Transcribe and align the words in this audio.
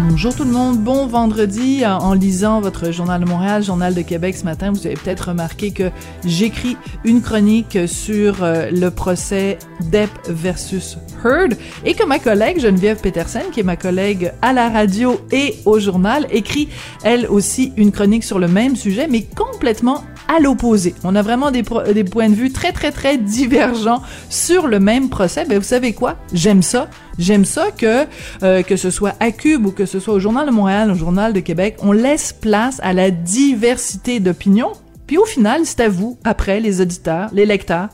Bonjour 0.00 0.34
tout 0.34 0.42
le 0.42 0.50
monde, 0.50 0.78
bon 0.78 1.06
vendredi. 1.06 1.86
En 1.86 2.14
lisant 2.14 2.60
votre 2.60 2.90
Journal 2.90 3.20
de 3.20 3.28
Montréal, 3.28 3.62
Journal 3.62 3.94
de 3.94 4.02
Québec 4.02 4.36
ce 4.36 4.44
matin, 4.44 4.72
vous 4.72 4.84
avez 4.88 4.96
peut-être 4.96 5.28
remarqué 5.28 5.70
que 5.70 5.92
j'écris 6.24 6.76
une 7.04 7.22
chronique 7.22 7.78
sur 7.86 8.42
euh, 8.42 8.70
le 8.72 8.90
procès 8.90 9.56
Depp 9.92 10.10
versus 10.28 10.98
Heard 11.24 11.56
et 11.84 11.94
que 11.94 12.04
ma 12.04 12.18
collègue 12.18 12.58
Geneviève 12.58 13.00
Petersen, 13.00 13.44
qui 13.52 13.60
est 13.60 13.64
ma 13.64 13.76
collègue 13.76 14.32
à 14.42 14.52
la 14.52 14.68
radio 14.68 15.20
et 15.30 15.54
au 15.64 15.78
journal, 15.78 16.26
écrit 16.32 16.68
elle 17.04 17.28
aussi 17.28 17.72
une 17.76 17.92
chronique 17.92 18.24
sur 18.24 18.40
le 18.40 18.48
même 18.48 18.74
sujet, 18.74 19.06
mais 19.08 19.22
complètement 19.22 20.02
à 20.34 20.40
l'opposé. 20.40 20.94
On 21.04 21.14
a 21.14 21.22
vraiment 21.22 21.50
des, 21.50 21.62
points 21.62 22.28
de 22.28 22.34
vue 22.34 22.52
très 22.52 22.72
très 22.72 22.90
très 22.90 23.16
divergents 23.16 24.02
sur 24.28 24.66
le 24.66 24.80
même 24.80 25.08
procès. 25.08 25.44
Ben 25.44 25.58
vous 25.58 25.64
savez 25.64 25.92
quoi? 25.92 26.16
J'aime 26.32 26.62
ça. 26.62 26.88
J'aime 27.18 27.44
ça 27.44 27.70
que 27.70 28.06
euh, 28.42 28.62
que 28.62 28.76
ce 28.76 28.90
soit 28.90 29.14
à 29.20 29.30
Cube 29.30 29.66
ou 29.66 29.70
que 29.70 29.86
ce 29.86 30.00
soit 30.00 30.14
au 30.14 30.20
Journal 30.20 30.46
de 30.46 30.52
Montréal, 30.52 30.90
au 30.90 30.94
Journal 30.94 31.32
de 31.32 31.40
Québec, 31.40 31.76
on 31.80 31.92
laisse 31.92 32.32
place 32.32 32.80
à 32.82 32.92
la 32.92 33.10
diversité 33.10 34.20
d'opinions. 34.20 34.72
Puis 35.06 35.18
au 35.18 35.24
final, 35.24 35.62
c'est 35.64 35.80
à 35.80 35.88
vous, 35.88 36.18
après 36.24 36.60
les 36.60 36.80
auditeurs, 36.80 37.28
les 37.32 37.46
lecteurs, 37.46 37.88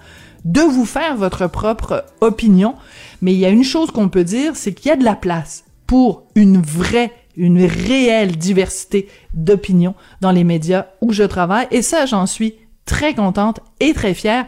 de 0.44 0.60
vous 0.60 0.86
faire 0.86 1.16
votre 1.16 1.48
propre 1.48 2.04
opinion. 2.20 2.74
Mais 3.20 3.32
il 3.32 3.38
y 3.38 3.44
a 3.44 3.50
une 3.50 3.64
chose 3.64 3.90
qu'on 3.90 4.08
peut 4.08 4.24
dire, 4.24 4.52
c'est 4.54 4.72
qu'il 4.72 4.88
y 4.88 4.92
a 4.92 4.96
de 4.96 5.04
la 5.04 5.16
place 5.16 5.64
pour 5.86 6.24
une 6.34 6.62
vraie 6.62 7.12
une 7.36 7.64
réelle 7.64 8.36
diversité 8.36 9.08
d'opinions 9.34 9.94
dans 10.20 10.32
les 10.32 10.44
médias 10.44 10.86
où 11.00 11.12
je 11.12 11.22
travaille. 11.22 11.66
Et 11.70 11.82
ça, 11.82 12.06
j'en 12.06 12.26
suis 12.26 12.54
très 12.84 13.14
contente 13.14 13.60
et 13.80 13.92
très 13.92 14.14
fière. 14.14 14.46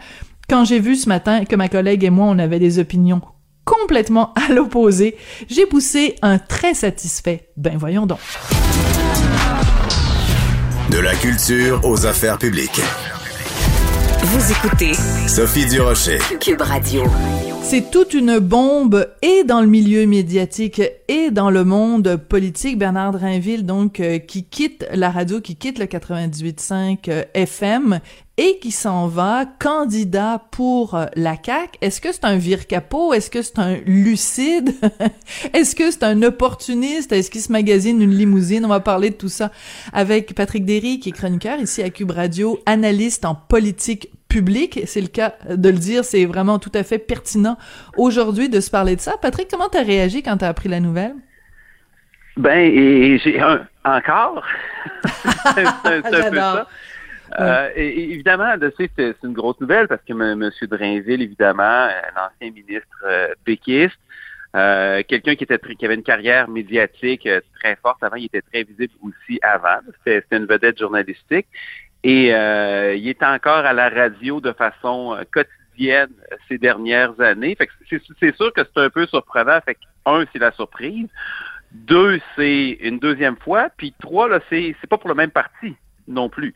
Quand 0.49 0.65
j'ai 0.65 0.81
vu 0.81 0.97
ce 0.97 1.09
matin 1.09 1.45
que 1.45 1.57
ma 1.57 1.69
collègue 1.69 2.05
et 2.05 2.11
moi, 2.11 2.27
on 2.27 2.39
avait 2.39 2.59
des 2.59 2.79
opinions 2.79 3.21
complètement 3.65 4.35
à 4.35 4.53
l'opposé, 4.53 5.17
j'ai 5.49 5.67
poussé 5.67 6.17
un 6.23 6.39
très 6.39 6.75
satisfait. 6.75 7.49
Ben 7.57 7.77
voyons 7.77 8.07
donc. 8.07 8.19
De 10.91 10.99
la 10.99 11.15
culture 11.15 11.81
aux 11.85 12.07
affaires 12.07 12.39
publiques. 12.39 12.81
Vous 14.25 14.53
écoutez 14.53 14.93
Sophie 15.27 15.67
Durocher. 15.67 16.19
Cube 16.41 16.61
Radio. 16.61 17.05
C'est 17.65 17.91
toute 17.91 18.13
une 18.13 18.39
bombe 18.39 19.09
et 19.23 19.45
dans 19.45 19.61
le 19.61 19.67
milieu 19.67 20.07
médiatique 20.07 20.83
et 21.09 21.31
dans 21.31 21.49
le 21.49 21.65
monde 21.65 22.17
politique. 22.17 22.77
Bernard 22.77 23.13
Drinville, 23.13 23.65
donc, 23.65 24.01
euh, 24.01 24.19
qui 24.19 24.45
quitte 24.45 24.87
la 24.93 25.11
radio, 25.11 25.41
qui 25.41 25.57
quitte 25.57 25.79
le 25.79 25.87
98.5 25.87 26.99
euh, 27.09 27.25
FM 27.33 28.01
et 28.37 28.59
qui 28.59 28.73
s'en 28.73 29.07
va 29.07 29.47
candidat 29.47 30.43
pour 30.51 30.95
euh, 30.95 31.07
la 31.17 31.37
CAQ. 31.43 31.79
Est-ce 31.81 32.01
que 32.01 32.13
c'est 32.13 32.25
un 32.25 32.37
vire-capot? 32.37 33.15
Est-ce 33.15 33.31
que 33.31 33.41
c'est 33.41 33.59
un 33.59 33.77
lucide? 33.87 34.75
Est-ce 35.55 35.75
que 35.75 35.91
c'est 35.91 36.03
un 36.03 36.23
opportuniste? 36.23 37.13
Est-ce 37.13 37.31
qu'il 37.31 37.41
se 37.41 37.53
magasine 37.53 38.03
une 38.03 38.15
limousine? 38.15 38.67
On 38.67 38.69
va 38.69 38.81
parler 38.81 39.11
de 39.11 39.17
tout 39.17 39.31
ça 39.31 39.51
avec 39.95 40.35
Patrick 40.35 40.67
Derry, 40.67 40.99
qui 40.99 41.11
est 41.11 41.13
chroniqueur 41.13 41.59
ici 41.59 41.83
à 41.83 41.89
Cube 41.89 42.11
Radio, 42.11 42.59
analyste 42.67 43.25
en 43.25 43.35
politique 43.35 44.11
public, 44.33 44.81
c'est 44.87 45.01
le 45.03 45.09
cas 45.09 45.35
de 45.49 45.69
le 45.69 45.77
dire, 45.77 46.05
c'est 46.05 46.25
vraiment 46.25 46.59
tout 46.59 46.73
à 46.75 46.83
fait 46.83 46.99
pertinent 46.99 47.59
aujourd'hui 47.99 48.49
de 48.49 48.61
se 48.61 48.71
parler 48.71 48.97
de 48.97 49.01
ça. 49.01 49.17
Patrick, 49.21 49.49
comment 49.51 49.69
t'as 49.69 49.83
réagi 49.83 50.23
quand 50.23 50.39
t'as 50.39 50.49
appris 50.49 50.71
la 50.71 50.81
nouvelle? 50.81 51.15
Ben, 52.39 52.59
et 52.59 53.19
j'ai 53.19 53.39
un 53.41 53.67
encore? 53.85 54.43
c'est 55.05 55.67
un, 55.67 56.01
peu 56.03 56.35
ça. 56.35 56.67
Euh, 57.41 57.69
et, 57.77 58.13
évidemment, 58.13 58.55
c'est 58.77 59.17
une 59.23 59.33
grosse 59.35 59.61
nouvelle 59.61 59.87
parce 59.87 60.03
que 60.03 60.13
M. 60.13 60.51
Drainville, 60.63 61.23
évidemment, 61.23 61.63
un 61.63 62.27
ancien 62.27 62.53
ministre 62.53 63.05
euh, 63.05 63.29
péquiste, 63.45 63.99
euh, 64.55 65.03
quelqu'un 65.09 65.35
qui 65.35 65.45
était 65.45 65.59
qui 65.59 65.85
avait 65.85 65.95
une 65.95 66.03
carrière 66.03 66.49
médiatique 66.49 67.27
euh, 67.27 67.41
très 67.59 67.77
forte 67.77 68.03
avant, 68.03 68.17
il 68.17 68.27
était 68.27 68.43
très 68.43 68.65
visible 68.65 68.93
aussi 69.03 69.39
avant. 69.43 69.81
C'était 70.05 70.37
une 70.37 70.47
vedette 70.47 70.79
journalistique. 70.79 71.47
Et 72.05 72.35
euh, 72.35 72.95
il 72.97 73.09
est 73.09 73.23
encore 73.23 73.65
à 73.65 73.73
la 73.73 73.89
radio 73.89 74.41
de 74.41 74.53
façon 74.53 75.15
euh, 75.15 75.23
quotidienne 75.31 76.11
euh, 76.33 76.37
ces 76.49 76.59
dernières 76.59 77.19
années. 77.21 77.55
Fait 77.55 77.69
c'est 77.89 78.37
sûr 78.37 78.53
que 78.53 78.63
c'est 78.65 78.83
un 78.83 78.91
peu 78.91 79.07
surprenant. 79.07 79.61
Fait 79.65 79.75
que, 79.75 79.81
un, 80.07 80.25
c'est 80.33 80.41
la 80.41 80.51
surprise. 80.53 81.07
Deux, 81.71 82.21
c'est 82.37 82.71
une 82.81 82.99
deuxième 82.99 83.37
fois. 83.37 83.69
Puis 83.77 83.95
trois, 84.01 84.29
là, 84.29 84.41
c'est, 84.51 84.75
c'est 84.81 84.89
pas 84.89 84.99
pour 84.99 85.09
le 85.09 85.15
même 85.15 85.31
parti 85.31 85.77
non 86.09 86.29
plus. 86.29 86.55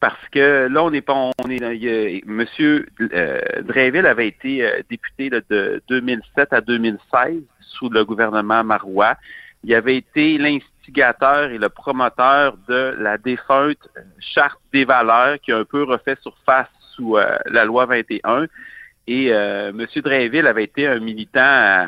Parce 0.00 0.28
que 0.30 0.68
là, 0.70 0.84
on 0.84 0.90
n'est 0.90 1.00
pas, 1.00 1.14
on 1.14 1.50
est, 1.50 2.24
Monsieur 2.26 2.86
euh, 3.00 3.40
Drainville 3.62 4.06
avait 4.06 4.28
été 4.28 4.70
député 4.88 5.28
de 5.30 5.82
2007 5.88 6.52
à 6.52 6.60
2016 6.60 7.42
sous 7.60 7.88
le 7.88 8.04
gouvernement 8.04 8.62
Marois. 8.62 9.16
Il 9.64 9.74
avait 9.74 9.96
été 9.96 10.38
l'instigateur 10.88 11.50
et 11.50 11.58
le 11.58 11.68
promoteur 11.68 12.56
de 12.68 12.96
la 12.98 13.18
défunte 13.18 13.88
charte 14.20 14.58
des 14.72 14.84
valeurs 14.84 15.38
qui 15.40 15.52
a 15.52 15.58
un 15.58 15.64
peu 15.64 15.84
refait 15.84 16.16
surface 16.22 16.68
sous 16.94 17.16
euh, 17.16 17.38
la 17.46 17.64
loi 17.64 17.86
21. 17.86 18.46
Et 19.06 19.32
euh, 19.32 19.70
M. 19.70 19.86
Drainville 20.02 20.46
avait 20.46 20.64
été 20.64 20.86
un 20.86 20.98
militant 20.98 21.40
euh, 21.40 21.86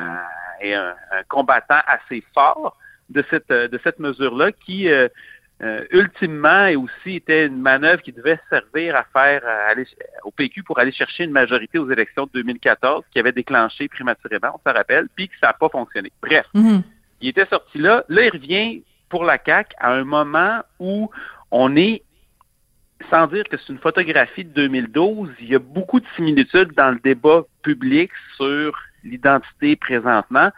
et 0.61 0.73
un, 0.73 0.95
combattant 1.27 1.81
assez 1.87 2.23
fort 2.33 2.77
de 3.09 3.23
cette 3.29 3.49
de 3.49 3.79
cette 3.83 3.99
mesure-là 3.99 4.51
qui 4.51 4.87
ultimement 5.91 6.65
et 6.65 6.75
aussi 6.75 7.17
était 7.17 7.45
une 7.45 7.61
manœuvre 7.61 8.01
qui 8.01 8.11
devait 8.11 8.39
servir 8.49 8.95
à 8.95 9.03
faire 9.13 9.45
aller, 9.67 9.85
au 10.23 10.31
PQ 10.31 10.63
pour 10.63 10.79
aller 10.79 10.91
chercher 10.91 11.25
une 11.25 11.31
majorité 11.31 11.77
aux 11.77 11.91
élections 11.91 12.25
de 12.25 12.31
2014 12.41 13.03
qui 13.11 13.19
avait 13.19 13.31
déclenché 13.31 13.87
prématurément, 13.87 14.55
on 14.55 14.69
se 14.69 14.73
rappelle, 14.73 15.07
puis 15.15 15.27
que 15.27 15.35
ça 15.39 15.47
n'a 15.47 15.53
pas 15.53 15.69
fonctionné. 15.69 16.11
Bref, 16.21 16.47
mm-hmm. 16.55 16.81
il 17.21 17.29
était 17.29 17.45
sorti 17.45 17.77
là. 17.77 18.03
Là, 18.07 18.25
il 18.25 18.31
revient 18.31 18.83
pour 19.11 19.25
la 19.25 19.37
CAC 19.37 19.73
à 19.77 19.91
un 19.91 20.03
moment 20.03 20.61
où 20.79 21.11
on 21.51 21.75
est 21.75 22.01
sans 23.09 23.27
dire 23.27 23.43
que 23.49 23.57
c'est 23.57 23.73
une 23.73 23.79
photographie 23.79 24.45
de 24.45 24.51
2012, 24.51 25.29
il 25.41 25.49
y 25.49 25.55
a 25.55 25.59
beaucoup 25.59 25.99
de 25.99 26.05
similitudes 26.15 26.71
dans 26.75 26.91
le 26.91 26.99
débat 27.03 27.41
public 27.61 28.11
sur 28.37 28.77
l'identité 29.03 29.75
présentement. 29.75 30.51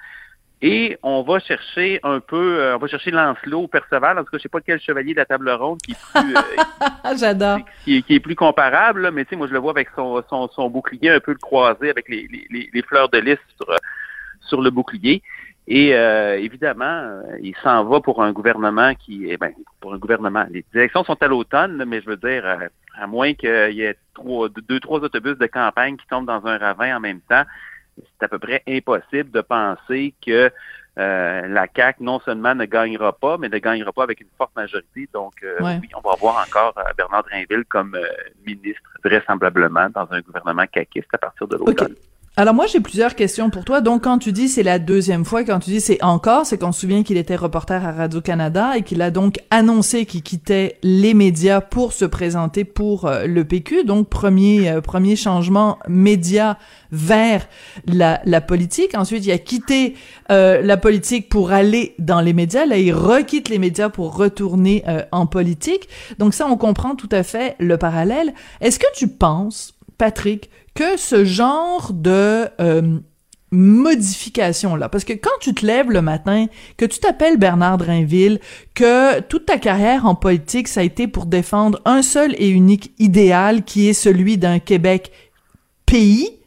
Et 0.61 0.97
on 1.03 1.23
va 1.23 1.39
chercher 1.39 1.99
un 2.03 2.21
peu, 2.21 2.59
euh, 2.59 2.75
on 2.75 2.79
va 2.79 2.87
chercher 2.87 3.11
Lancelot 3.11 3.63
ou 3.63 3.67
Perceval, 3.67 4.17
en 4.17 4.23
tout 4.23 4.31
cas, 4.31 4.37
je 4.37 4.43
sais 4.43 4.49
pas 4.49 4.61
quel 4.61 4.79
chevalier 4.79 5.13
de 5.13 5.19
la 5.19 5.25
table 5.25 5.49
ronde 5.49 5.79
qui 5.81 5.91
est 5.91 6.21
plus, 6.21 6.35
euh, 6.35 7.15
J'adore. 7.19 7.59
Qui, 7.83 8.03
est 8.07 8.19
plus 8.21 8.35
comparable, 8.35 9.11
mais 9.11 9.25
tu 9.25 9.31
sais, 9.31 9.35
moi 9.35 9.47
je 9.47 9.53
le 9.53 9.59
vois 9.59 9.71
avec 9.71 9.89
son, 9.95 10.23
son, 10.29 10.69
bouclier 10.69 11.09
un 11.09 11.19
peu 11.19 11.35
croisé 11.35 11.89
avec 11.89 12.07
les, 12.07 12.29
les, 12.49 12.69
les 12.73 12.81
fleurs 12.83 13.09
de 13.09 13.17
lys 13.17 13.39
sur, 13.57 13.75
sur 14.47 14.61
le 14.61 14.69
bouclier. 14.69 15.21
Et 15.67 15.95
euh, 15.95 16.37
évidemment, 16.39 16.85
euh, 16.85 17.37
il 17.41 17.55
s'en 17.63 17.85
va 17.85 18.01
pour 18.01 18.21
un 18.21 18.33
gouvernement 18.33 18.93
qui, 18.95 19.27
eh 19.29 19.37
ben, 19.37 19.53
pour 19.79 19.93
un 19.93 19.97
gouvernement. 19.97 20.45
Les 20.49 20.65
élections 20.73 21.03
sont 21.05 21.21
à 21.21 21.27
l'automne, 21.27 21.83
mais 21.87 22.01
je 22.01 22.07
veux 22.07 22.17
dire, 22.17 22.45
euh, 22.45 22.67
à 22.99 23.07
moins 23.07 23.33
qu'il 23.33 23.71
y 23.71 23.81
ait 23.81 23.97
trois, 24.13 24.49
deux, 24.49 24.79
trois 24.81 24.99
autobus 24.99 25.37
de 25.37 25.47
campagne 25.47 25.95
qui 25.95 26.05
tombent 26.07 26.27
dans 26.27 26.45
un 26.45 26.57
ravin 26.57 26.97
en 26.97 26.99
même 26.99 27.21
temps, 27.21 27.43
c'est 27.97 28.25
à 28.25 28.27
peu 28.27 28.39
près 28.39 28.61
impossible 28.67 29.31
de 29.31 29.41
penser 29.41 30.13
que 30.25 30.51
la 30.95 31.65
CAQ 31.75 32.03
non 32.03 32.19
seulement 32.19 32.53
ne 32.53 32.65
gagnera 32.65 33.13
pas, 33.13 33.39
mais 33.39 33.49
ne 33.49 33.57
gagnera 33.57 33.91
pas 33.91 34.03
avec 34.03 34.21
une 34.21 34.27
forte 34.37 34.55
majorité. 34.55 35.09
Donc, 35.11 35.33
oui, 35.59 35.89
on 35.95 36.07
va 36.07 36.15
voir 36.19 36.45
encore 36.47 36.75
Bernard 36.95 37.23
Drinville 37.23 37.65
comme 37.67 37.97
ministre, 38.45 38.81
vraisemblablement, 39.03 39.89
dans 39.89 40.07
un 40.11 40.21
gouvernement 40.21 40.65
caquiste 40.67 41.09
à 41.13 41.17
partir 41.17 41.47
de 41.47 41.57
l'automne. 41.57 41.95
Alors 42.35 42.55
moi 42.55 42.65
j'ai 42.65 42.79
plusieurs 42.79 43.13
questions 43.13 43.51
pour 43.51 43.63
toi. 43.63 43.79
Donc 43.79 44.05
quand 44.05 44.17
tu 44.17 44.31
dis 44.31 44.49
c'est 44.49 44.63
la 44.63 44.79
deuxième 44.79 45.23
fois, 45.23 45.43
quand 45.43 45.59
tu 45.59 45.69
dis 45.69 45.79
c'est 45.79 46.03
encore, 46.03 46.47
c'est 46.47 46.57
qu'on 46.57 46.71
se 46.71 46.81
souvient 46.81 47.03
qu'il 47.03 47.17
était 47.17 47.35
reporter 47.35 47.85
à 47.85 47.91
Radio 47.91 48.21
Canada 48.21 48.75
et 48.75 48.81
qu'il 48.81 49.03
a 49.03 49.11
donc 49.11 49.37
annoncé 49.51 50.07
qu'il 50.07 50.23
quittait 50.23 50.79
les 50.81 51.13
médias 51.13 51.61
pour 51.61 51.93
se 51.93 52.05
présenter 52.05 52.63
pour 52.63 53.05
euh, 53.05 53.27
le 53.27 53.45
PQ. 53.45 53.83
Donc 53.83 54.09
premier 54.09 54.67
euh, 54.67 54.81
premier 54.81 55.15
changement 55.15 55.77
média 55.87 56.57
vers 56.91 57.47
la, 57.85 58.19
la 58.25 58.41
politique. 58.41 58.97
Ensuite 58.97 59.23
il 59.27 59.31
a 59.31 59.37
quitté 59.37 59.93
euh, 60.31 60.59
la 60.63 60.77
politique 60.77 61.29
pour 61.29 61.51
aller 61.51 61.93
dans 61.99 62.19
les 62.19 62.33
médias. 62.33 62.65
Là 62.65 62.79
il 62.79 62.93
requitte 62.93 63.47
les 63.47 63.59
médias 63.59 63.89
pour 63.89 64.17
retourner 64.17 64.83
en 65.11 65.27
politique. 65.27 65.87
Donc 66.17 66.33
ça 66.33 66.47
on 66.47 66.57
comprend 66.57 66.95
tout 66.95 67.09
à 67.11 67.21
fait 67.21 67.55
le 67.59 67.77
parallèle. 67.77 68.33
Est-ce 68.59 68.79
que 68.79 68.91
tu 68.95 69.07
penses 69.07 69.72
Patrick 69.97 70.49
que 70.75 70.97
ce 70.97 71.23
genre 71.23 71.93
de 71.93 72.47
euh, 72.59 72.99
modification-là? 73.51 74.89
Parce 74.89 75.03
que 75.03 75.13
quand 75.13 75.29
tu 75.39 75.53
te 75.53 75.65
lèves 75.65 75.91
le 75.91 76.01
matin, 76.01 76.47
que 76.77 76.85
tu 76.85 76.99
t'appelles 76.99 77.37
Bernard 77.37 77.77
Drinville, 77.77 78.39
que 78.73 79.19
toute 79.21 79.45
ta 79.45 79.57
carrière 79.57 80.05
en 80.05 80.15
politique, 80.15 80.67
ça 80.67 80.79
a 80.79 80.83
été 80.83 81.07
pour 81.07 81.25
défendre 81.25 81.79
un 81.85 82.01
seul 82.01 82.33
et 82.37 82.49
unique 82.49 82.93
idéal 82.99 83.63
qui 83.63 83.87
est 83.87 83.93
celui 83.93 84.37
d'un 84.37 84.59
Québec 84.59 85.11
pays, 85.85 86.39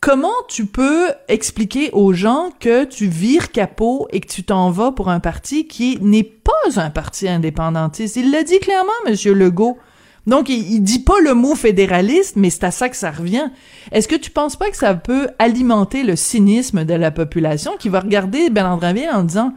comment 0.00 0.28
tu 0.48 0.66
peux 0.66 1.08
expliquer 1.28 1.90
aux 1.92 2.12
gens 2.12 2.50
que 2.60 2.84
tu 2.84 3.06
vires 3.06 3.50
capot 3.50 4.08
et 4.10 4.20
que 4.20 4.26
tu 4.26 4.44
t'en 4.44 4.70
vas 4.70 4.92
pour 4.92 5.08
un 5.08 5.20
parti 5.20 5.66
qui 5.66 5.98
n'est 6.02 6.22
pas 6.24 6.80
un 6.80 6.90
parti 6.90 7.28
indépendantiste? 7.28 8.16
Il 8.16 8.30
l'a 8.30 8.42
dit 8.42 8.58
clairement, 8.58 8.90
Monsieur 9.08 9.32
Legault. 9.32 9.78
Donc, 10.26 10.48
il, 10.48 10.80
dit 10.80 11.02
pas 11.02 11.20
le 11.20 11.34
mot 11.34 11.54
fédéraliste, 11.54 12.36
mais 12.36 12.50
c'est 12.50 12.64
à 12.64 12.70
ça 12.70 12.88
que 12.88 12.96
ça 12.96 13.10
revient. 13.10 13.50
Est-ce 13.90 14.06
que 14.06 14.14
tu 14.14 14.30
penses 14.30 14.56
pas 14.56 14.70
que 14.70 14.76
ça 14.76 14.94
peut 14.94 15.28
alimenter 15.38 16.04
le 16.04 16.14
cynisme 16.14 16.84
de 16.84 16.94
la 16.94 17.10
population 17.10 17.76
qui 17.76 17.88
va 17.88 18.00
regarder 18.00 18.48
Bernard 18.48 18.78
Drinville 18.78 19.10
en 19.12 19.24
disant, 19.24 19.52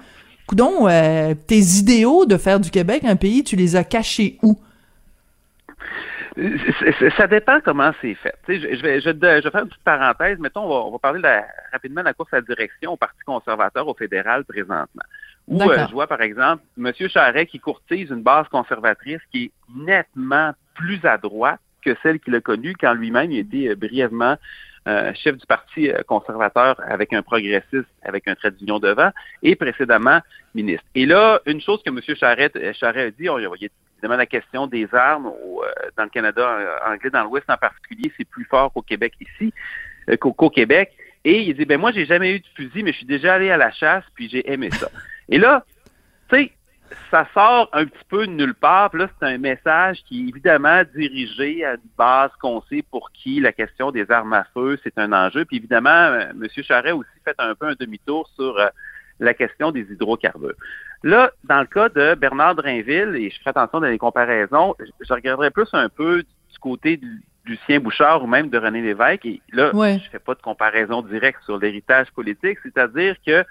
coudon, 0.48 0.88
euh, 0.88 1.36
tes 1.36 1.60
idéaux 1.60 2.26
de 2.26 2.38
faire 2.38 2.60
du 2.60 2.72
Québec 2.72 3.04
un 3.06 3.16
pays, 3.16 3.44
tu 3.44 3.56
les 3.56 3.76
as 3.76 3.84
cachés 3.84 4.38
où? 4.42 4.58
Ça 7.18 7.28
dépend 7.28 7.60
comment 7.64 7.92
c'est 8.02 8.16
fait. 8.16 8.36
je, 8.48 8.82
vais, 8.82 9.00
je, 9.00 9.10
vais 9.10 9.42
faire 9.42 9.62
une 9.62 9.70
petite 9.70 9.84
parenthèse. 9.84 10.38
Mettons, 10.40 10.66
on 10.66 10.92
va, 10.92 11.00
parler 11.00 11.22
rapidement 11.72 12.02
de 12.02 12.08
la 12.08 12.14
course 12.14 12.34
à 12.34 12.38
la 12.38 12.42
direction 12.42 12.94
au 12.94 12.98
Parti 12.98 13.20
conservateur 13.26 13.88
au 13.88 13.94
fédéral 13.94 14.44
présentement. 14.44 15.04
Où 15.48 15.62
euh, 15.62 15.88
je 15.88 15.94
vois, 15.94 16.08
par 16.08 16.22
exemple, 16.22 16.64
M. 16.78 16.92
Charret 17.08 17.46
qui 17.46 17.60
courtise 17.60 18.10
une 18.10 18.24
base 18.24 18.48
conservatrice 18.48 19.20
qui 19.32 19.46
est 19.46 19.52
nettement 19.76 20.54
plus 20.74 21.04
à 21.06 21.18
droite 21.18 21.60
que 21.84 21.96
celle 22.02 22.20
qu'il 22.20 22.34
a 22.36 22.42
connue 22.42 22.76
quand 22.80 22.94
lui-même 22.94 23.32
il 23.32 23.40
était 23.40 23.70
euh, 23.70 23.76
brièvement 23.76 24.38
euh, 24.88 25.14
chef 25.14 25.38
du 25.38 25.46
Parti 25.46 25.90
conservateur 26.08 26.80
avec 26.88 27.14
un 27.14 27.22
progressiste, 27.22 27.88
avec 28.04 28.28
un 28.28 28.36
trait 28.36 28.52
d'union 28.52 28.80
devant, 28.80 29.12
et 29.42 29.56
précédemment 29.56 30.20
ministre. 30.54 30.86
Et 30.94 31.06
là, 31.08 31.42
une 31.48 31.60
chose 31.60 31.82
que 31.84 31.90
M. 31.90 32.00
Charret, 32.16 32.52
Charret 32.74 33.06
a 33.06 33.12
dit, 33.12 33.28
on, 33.30 33.40
il 33.40 33.44
y 33.44 33.46
a 33.46 33.70
évidemment 33.98 34.18
la 34.18 34.28
question 34.28 34.68
des 34.68 34.88
armes 34.94 35.32
dans 35.98 36.04
le 36.04 36.10
Canada 36.10 36.82
anglais, 36.88 37.10
dans 37.10 37.24
l'Ouest 37.24 37.50
en 37.50 37.58
particulier, 37.58 38.12
c'est 38.16 38.28
plus 38.28 38.46
fort 38.46 38.72
qu'au 38.74 38.84
Québec 38.84 39.14
ici, 39.20 39.52
qu'au 40.20 40.50
Québec. 40.52 40.92
Et 41.26 41.42
il 41.42 41.58
dit, 41.58 41.66
ben 41.66 41.80
moi, 41.80 41.92
j'ai 41.92 42.06
jamais 42.06 42.36
eu 42.36 42.40
de 42.40 42.46
fusil, 42.56 42.84
mais 42.84 42.92
je 42.92 42.98
suis 42.98 43.06
déjà 43.06 43.34
allé 43.34 43.50
à 43.50 43.58
la 43.58 43.72
chasse, 43.72 44.04
puis 44.14 44.30
j'ai 44.30 44.50
aimé 44.50 44.70
ça. 44.72 44.90
Et 45.28 45.40
là, 45.40 45.66
tu 46.30 46.36
sais, 46.36 46.52
ça 47.10 47.28
sort 47.34 47.68
un 47.74 47.86
petit 47.86 48.04
peu 48.08 48.28
de 48.28 48.32
nulle 48.32 48.54
part. 48.54 48.92
Puis 48.92 49.00
là, 49.00 49.10
c'est 49.20 49.26
un 49.26 49.40
message 49.40 50.04
qui 50.08 50.26
est 50.26 50.30
évidemment 50.30 50.84
dirigé 50.96 51.66
à 51.66 51.74
une 51.74 51.90
base 51.98 52.30
qu'on 52.40 52.62
sait 52.70 52.84
pour 52.92 53.12
qui 53.12 53.40
la 53.40 53.52
question 53.52 53.90
des 53.90 54.10
armes 54.12 54.34
à 54.34 54.46
feu, 54.54 54.78
c'est 54.84 54.98
un 55.00 55.12
enjeu. 55.14 55.46
Puis 55.46 55.58
évidemment, 55.58 55.90
euh, 55.90 56.30
M. 56.30 56.48
Charret 56.64 56.92
aussi 56.92 57.10
fait 57.24 57.36
un 57.40 57.56
peu 57.56 57.70
un 57.70 57.76
demi-tour 57.80 58.30
sur 58.36 58.60
euh, 58.60 58.68
la 59.20 59.34
question 59.34 59.72
des 59.72 59.82
hydrocarbures. 59.82 60.56
Là, 61.02 61.32
dans 61.44 61.62
le 61.62 61.68
cas 61.68 61.90
de 61.90 62.14
Bernard 62.14 62.56
Drinville, 62.56 63.16
et 63.16 63.32
je 63.32 63.40
ferai 63.40 63.50
attention 63.50 63.80
dans 63.80 63.88
les 63.88 63.98
comparaisons, 63.98 64.76
je 64.80 65.14
regarderai 65.14 65.50
plus 65.50 65.70
un 65.74 65.90
peu 65.90 66.22
du 66.22 66.60
côté 66.60 66.98
de 66.98 67.08
Lucien 67.46 67.80
Bouchard 67.80 68.24
ou 68.24 68.28
même 68.28 68.50
de 68.50 68.58
René 68.58 68.82
Lévesque. 68.82 69.26
Et 69.26 69.42
là, 69.52 69.72
je 69.74 69.78
ne 69.78 70.10
fais 70.12 70.20
pas 70.20 70.36
de 70.36 70.42
comparaison 70.42 71.02
directe 71.02 71.40
sur 71.46 71.58
l'héritage 71.58 72.12
politique, 72.12 72.60
c'est-à-dire 72.64 73.16
que 73.26 73.46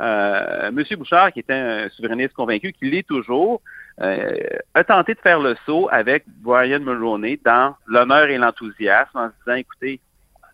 euh, 0.00 0.70
Monsieur 0.72 0.96
Bouchard, 0.96 1.32
qui 1.32 1.40
était 1.40 1.52
un 1.54 1.88
souverainiste 1.90 2.34
convaincu, 2.34 2.72
qui 2.72 2.90
l'est 2.90 3.06
toujours, 3.06 3.60
euh, 4.00 4.36
a 4.74 4.82
tenté 4.82 5.14
de 5.14 5.20
faire 5.20 5.38
le 5.38 5.54
saut 5.66 5.88
avec 5.90 6.24
Brian 6.26 6.80
Mulroney 6.80 7.38
dans 7.44 7.76
l'honneur 7.86 8.28
et 8.28 8.38
l'enthousiasme 8.38 9.16
en 9.16 9.28
se 9.28 9.32
disant, 9.44 9.56
écoutez, 9.56 10.00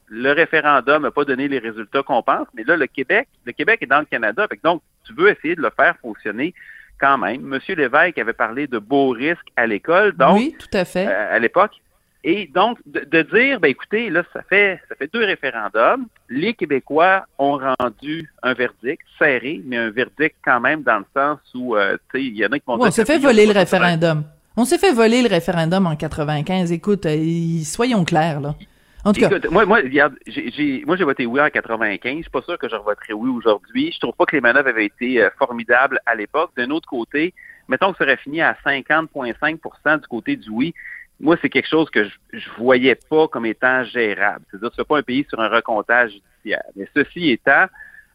le 0.09 0.33
référendum 0.33 1.03
n'a 1.03 1.11
pas 1.11 1.25
donné 1.25 1.49
les 1.49 1.59
résultats 1.59 2.03
qu'on 2.03 2.23
pense, 2.23 2.49
mais 2.55 2.65
là, 2.65 2.77
le 2.77 2.87
Québec, 2.87 3.29
le 3.47 3.53
Québec 3.53 3.79
est 3.81 3.87
dans 3.87 4.01
le 4.01 4.05
Canada. 4.05 4.47
donc, 4.63 4.83
tu 5.05 5.15
veux 5.15 5.31
essayer 5.31 5.55
de 5.55 5.63
le 5.63 5.71
faire 5.71 5.97
fonctionner 6.03 6.53
quand 7.01 7.17
même. 7.17 7.41
Monsieur 7.41 7.75
Lévesque 7.75 8.19
avait 8.19 8.35
parlé 8.35 8.67
de 8.67 8.79
beaux 8.79 9.11
risques 9.11 9.49
à 9.57 9.67
l'école. 9.67 10.13
Donc, 10.13 10.37
oui, 10.37 10.55
tout 10.59 10.77
à 10.77 10.85
fait. 10.85 11.07
Euh, 11.07 11.35
à 11.35 11.39
l'époque, 11.39 11.73
et 12.23 12.51
donc, 12.55 12.79
de, 12.87 13.23
dire, 13.23 13.61
ben 13.61 13.69
écoutez, 13.69 14.11
là, 14.11 14.23
ça 14.33 14.43
fait 14.43 14.79
ça 14.89 14.95
fait 14.95 15.11
deux 15.13 15.25
référendums. 15.25 16.07
Les 16.29 16.53
Québécois 16.53 17.25
ont 17.39 17.59
rendu 17.59 18.31
un 18.43 18.53
verdict 18.53 19.03
serré, 19.19 19.63
mais 19.65 19.79
un 19.79 19.91
verdict 19.91 20.37
quand 20.45 20.61
même 20.61 20.83
dans 20.83 20.99
le 20.99 21.07
sens 21.17 21.39
où, 21.55 21.77
euh, 21.77 21.97
tu 22.13 22.19
sais, 22.19 22.25
il 22.27 22.37
y 22.37 22.45
en 22.45 22.51
a 22.51 22.59
qui 22.59 22.65
vont 22.67 22.79
On 22.79 22.91
s'est 22.91 23.07
fait 23.07 23.19
voler 23.19 23.47
le 23.47 23.53
référendum. 23.53 24.25
On 24.57 24.67
s'est 24.67 24.79
fait 24.79 24.93
voler 24.93 25.23
le 25.23 25.29
référendum 25.29 25.87
en 25.87 25.97
95. 25.97 26.71
Écoute, 26.73 27.07
euh, 27.07 27.61
soyons 27.65 28.05
clairs, 28.05 28.41
là. 28.41 28.55
En 29.03 29.15
tout 29.15 29.25
Écoute, 29.25 29.51
moi, 29.51 29.65
moi, 29.65 29.81
j'ai, 30.27 30.85
moi, 30.85 30.97
j'ai 30.97 31.05
voté 31.05 31.25
oui 31.25 31.41
en 31.41 31.49
95. 31.49 32.17
Je 32.17 32.23
suis 32.23 32.31
pas 32.31 32.43
sûr 32.43 32.59
que 32.59 32.69
je 32.69 32.77
voterai 32.77 33.15
oui 33.15 33.31
aujourd'hui. 33.31 33.93
Je 33.95 33.99
trouve 33.99 34.15
pas 34.15 34.27
que 34.27 34.37
les 34.37 34.43
manœuvres 34.43 34.69
avaient 34.69 34.85
été 34.85 35.23
euh, 35.23 35.31
formidables 35.39 35.99
à 36.05 36.15
l'époque. 36.15 36.51
D'un 36.55 36.69
autre 36.69 36.87
côté, 36.87 37.33
mettons 37.71 37.93
que 37.93 37.99
ça 37.99 38.05
aurait 38.05 38.19
fini 38.19 38.43
à 38.43 38.55
50,5% 38.65 40.01
du 40.01 40.07
côté 40.07 40.37
du 40.37 40.51
oui 40.51 40.75
moi, 41.21 41.37
c'est 41.41 41.51
quelque 41.51 41.69
chose 41.69 41.91
que 41.91 42.05
je, 42.05 42.11
je 42.33 42.49
voyais 42.59 42.95
pas 42.95 43.29
comme 43.29 43.47
étant 43.47 43.85
gérable. 43.85 44.45
C'est-à-dire, 44.51 44.71
c'est 44.75 44.87
pas 44.87 44.99
un 44.99 45.03
pays 45.03 45.27
sur 45.29 45.39
un 45.39 45.49
recomptage 45.49 46.13
judiciaire. 46.13 46.65
Mais 46.75 46.89
ceci 46.95 47.31
étant, 47.31 47.67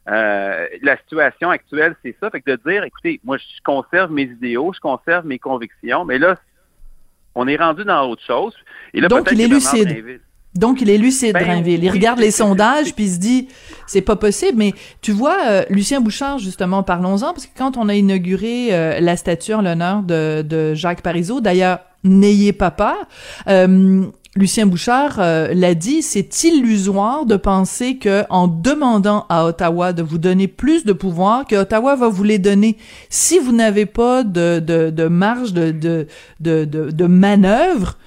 euh, 0.07 0.67
la 0.81 0.97
situation 0.97 1.49
actuelle, 1.51 1.95
c'est 2.03 2.15
ça. 2.19 2.29
Fait 2.29 2.41
que 2.41 2.51
de 2.51 2.59
dire, 2.67 2.83
écoutez, 2.83 3.19
moi, 3.23 3.37
je 3.37 3.61
conserve 3.63 4.11
mes 4.11 4.23
idéaux, 4.23 4.73
je 4.73 4.79
conserve 4.79 5.25
mes 5.25 5.39
convictions, 5.39 6.03
mais 6.03 6.17
là, 6.17 6.35
on 7.35 7.47
est 7.47 7.57
rendu 7.57 7.85
dans 7.85 8.09
autre 8.09 8.23
chose. 8.23 8.55
Et 8.93 9.01
là, 9.01 9.07
Donc, 9.07 9.31
il 9.31 9.41
est 9.41 9.47
lucide. 9.47 10.21
Donc, 10.55 10.81
il 10.81 10.89
est 10.89 10.97
lucide, 10.97 11.33
ben, 11.33 11.63
Il 11.65 11.89
regarde 11.89 12.19
les 12.19 12.31
sondages, 12.31 12.95
puis 12.95 13.05
il 13.05 13.11
se 13.11 13.19
dit, 13.19 13.47
c'est 13.87 14.01
pas 14.01 14.15
possible. 14.15 14.57
Mais 14.57 14.73
tu 15.01 15.11
vois, 15.11 15.37
euh, 15.47 15.63
Lucien 15.69 15.99
Bouchard, 16.01 16.39
justement, 16.39 16.81
parlons-en, 16.81 17.33
parce 17.33 17.45
que 17.45 17.57
quand 17.57 17.77
on 17.77 17.89
a 17.89 17.95
inauguré 17.95 18.69
euh, 18.71 18.99
la 18.99 19.17
statue 19.17 19.53
en 19.53 19.61
l'honneur 19.61 20.01
de, 20.01 20.41
de 20.41 20.73
Jacques 20.73 21.01
Parizeau, 21.01 21.41
d'ailleurs, 21.41 21.79
n'ayez 22.03 22.53
pas 22.53 22.71
peur. 22.71 22.95
Euh, 23.47 24.05
Lucien 24.37 24.65
Bouchard 24.65 25.15
euh, 25.19 25.53
l'a 25.53 25.75
dit, 25.75 26.01
c'est 26.01 26.43
illusoire 26.43 27.25
de 27.25 27.37
penser 27.37 27.95
que 27.95 28.23
en 28.29 28.47
demandant 28.47 29.25
à 29.29 29.45
Ottawa 29.45 29.93
de 29.93 30.03
vous 30.03 30.17
donner 30.17 30.49
plus 30.49 30.83
de 30.83 30.91
pouvoir, 30.91 31.47
que 31.47 31.55
Ottawa 31.55 31.95
va 31.95 32.09
vous 32.09 32.23
les 32.23 32.37
donner. 32.37 32.77
Si 33.09 33.39
vous 33.39 33.53
n'avez 33.53 33.85
pas 33.85 34.23
de, 34.23 34.59
de, 34.59 34.89
de 34.89 35.07
marge 35.07 35.53
de, 35.53 35.71
de, 35.71 36.05
de, 36.41 36.65
de 36.65 37.05
manœuvre, 37.05 37.97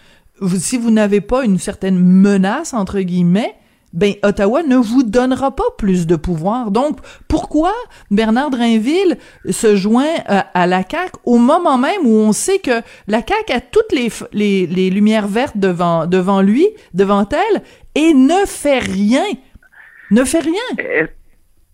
si 0.46 0.78
vous 0.78 0.90
n'avez 0.90 1.20
pas 1.20 1.44
une 1.44 1.58
certaine 1.58 1.98
menace 1.98 2.74
entre 2.74 3.00
guillemets, 3.00 3.54
ben 3.92 4.14
Ottawa 4.22 4.62
ne 4.62 4.76
vous 4.76 5.02
donnera 5.02 5.54
pas 5.54 5.64
plus 5.78 6.06
de 6.06 6.16
pouvoir. 6.16 6.70
Donc 6.70 6.98
pourquoi 7.26 7.72
Bernard 8.10 8.50
Drinville 8.50 9.16
se 9.48 9.76
joint 9.76 10.14
euh, 10.28 10.40
à, 10.52 10.66
la 10.66 10.82
CAQ 10.88 11.12
au 11.24 11.38
moment 11.38 11.78
même 11.78 12.04
où 12.04 12.10
on 12.10 12.32
sait 12.32 12.58
que 12.58 12.82
la 13.06 13.18
CAQ 13.18 13.52
a 13.52 13.60
toutes 13.60 13.92
les, 13.92 14.08
les, 14.32 14.66
les 14.66 14.90
lumières 14.90 15.26
vertes 15.26 15.56
devant 15.56 16.06
devant 16.06 16.42
lui, 16.42 16.66
devant 16.92 17.26
elle 17.30 17.62
et 17.94 18.12
ne 18.12 18.44
fait 18.46 18.78
rien. 18.78 19.24
Ne 20.10 20.24
fait 20.24 20.40
rien. 20.40 21.08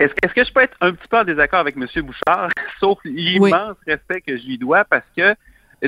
Est-ce 0.01 0.35
que 0.35 0.45
je 0.45 0.53
peux 0.53 0.61
être 0.61 0.77
un 0.81 0.93
petit 0.93 1.09
peu 1.09 1.19
en 1.19 1.25
désaccord 1.25 1.61
avec 1.61 1.77
M. 1.77 1.87
Bouchard, 2.03 2.49
sauf 2.81 2.99
l'immense 3.05 3.77
respect 3.87 4.21
que 4.23 4.37
je 4.37 4.45
lui 4.45 4.59
dois, 4.59 4.85
parce 4.85 5.07
que 5.17 5.35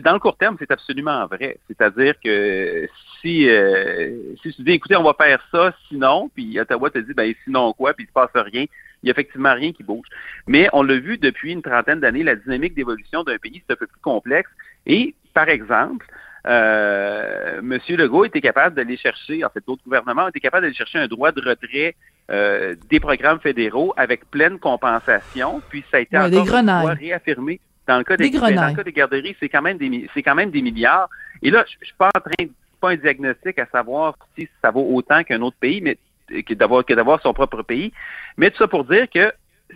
dans 0.00 0.12
le 0.12 0.18
court 0.18 0.36
terme, 0.36 0.56
c'est 0.58 0.70
absolument 0.70 1.26
vrai. 1.26 1.58
C'est-à-dire 1.68 2.14
que 2.22 2.88
si, 3.20 3.48
euh, 3.48 4.34
si 4.42 4.52
tu 4.52 4.62
dis, 4.62 4.72
écoutez, 4.72 4.96
on 4.96 5.02
va 5.02 5.14
faire 5.14 5.40
ça, 5.50 5.74
sinon, 5.88 6.30
puis 6.34 6.58
Ottawa 6.60 6.90
te 6.90 6.98
dit, 6.98 7.14
ben 7.14 7.32
sinon 7.44 7.72
quoi, 7.72 7.94
puis 7.94 8.04
il 8.04 8.08
se 8.08 8.12
passe 8.12 8.30
rien, 8.34 8.62
Il 9.02 9.04
n'y 9.04 9.10
a 9.10 9.12
effectivement 9.12 9.54
rien 9.54 9.72
qui 9.72 9.82
bouge. 9.82 10.06
Mais 10.46 10.68
on 10.72 10.82
l'a 10.82 10.98
vu 10.98 11.18
depuis 11.18 11.52
une 11.52 11.62
trentaine 11.62 12.00
d'années, 12.00 12.22
la 12.22 12.36
dynamique 12.36 12.74
d'évolution 12.74 13.22
d'un 13.22 13.38
pays, 13.38 13.62
c'est 13.66 13.72
un 13.72 13.76
peu 13.76 13.86
plus 13.86 14.00
complexe. 14.00 14.50
Et, 14.86 15.14
par 15.34 15.48
exemple, 15.48 16.06
euh, 16.46 17.58
M. 17.58 17.78
Legault 17.88 18.24
était 18.24 18.40
capable 18.40 18.76
d'aller 18.76 18.96
chercher, 18.96 19.44
en 19.44 19.48
fait, 19.50 19.64
d'autres 19.66 19.82
gouvernements 19.82 20.28
étaient 20.28 20.40
capables 20.40 20.62
d'aller 20.62 20.76
chercher 20.76 20.98
un 20.98 21.08
droit 21.08 21.32
de 21.32 21.40
retrait 21.40 21.96
euh, 22.30 22.74
des 22.88 23.00
programmes 23.00 23.40
fédéraux 23.40 23.94
avec 23.96 24.30
pleine 24.30 24.58
compensation, 24.58 25.60
puis 25.68 25.84
ça 25.90 25.98
a 25.98 26.00
été 26.00 26.16
encore 26.18 26.88
réaffirmé. 26.98 27.60
Dans 27.86 27.98
le 27.98 28.04
cas 28.04 28.16
des, 28.16 28.30
dans 28.30 28.46
le 28.46 28.74
cas 28.74 28.82
des 28.82 28.92
garderies, 28.92 29.36
c'est 29.38 29.48
quand 29.48 29.62
même 29.62 29.78
des 29.78 30.08
c'est 30.12 30.22
quand 30.22 30.34
même 30.34 30.50
des 30.50 30.62
milliards. 30.62 31.08
Et 31.42 31.50
là, 31.50 31.64
je, 31.68 31.76
ne 31.80 31.84
suis 31.84 31.94
pas 31.96 32.10
en 32.14 32.20
train 32.20 32.44
de 32.44 32.50
pas 32.80 32.90
un 32.90 32.96
diagnostic 32.96 33.58
à 33.58 33.66
savoir 33.66 34.16
si 34.36 34.48
ça 34.60 34.70
vaut 34.70 34.94
autant 34.94 35.22
qu'un 35.24 35.40
autre 35.42 35.56
pays, 35.58 35.80
mais 35.80 35.98
que 36.42 36.54
d'avoir 36.54 36.84
que 36.84 36.94
d'avoir 36.94 37.20
son 37.22 37.32
propre 37.32 37.62
pays. 37.62 37.92
Mais 38.36 38.50
tout 38.50 38.58
ça 38.58 38.68
pour 38.68 38.84
dire 38.84 39.08
que 39.08 39.32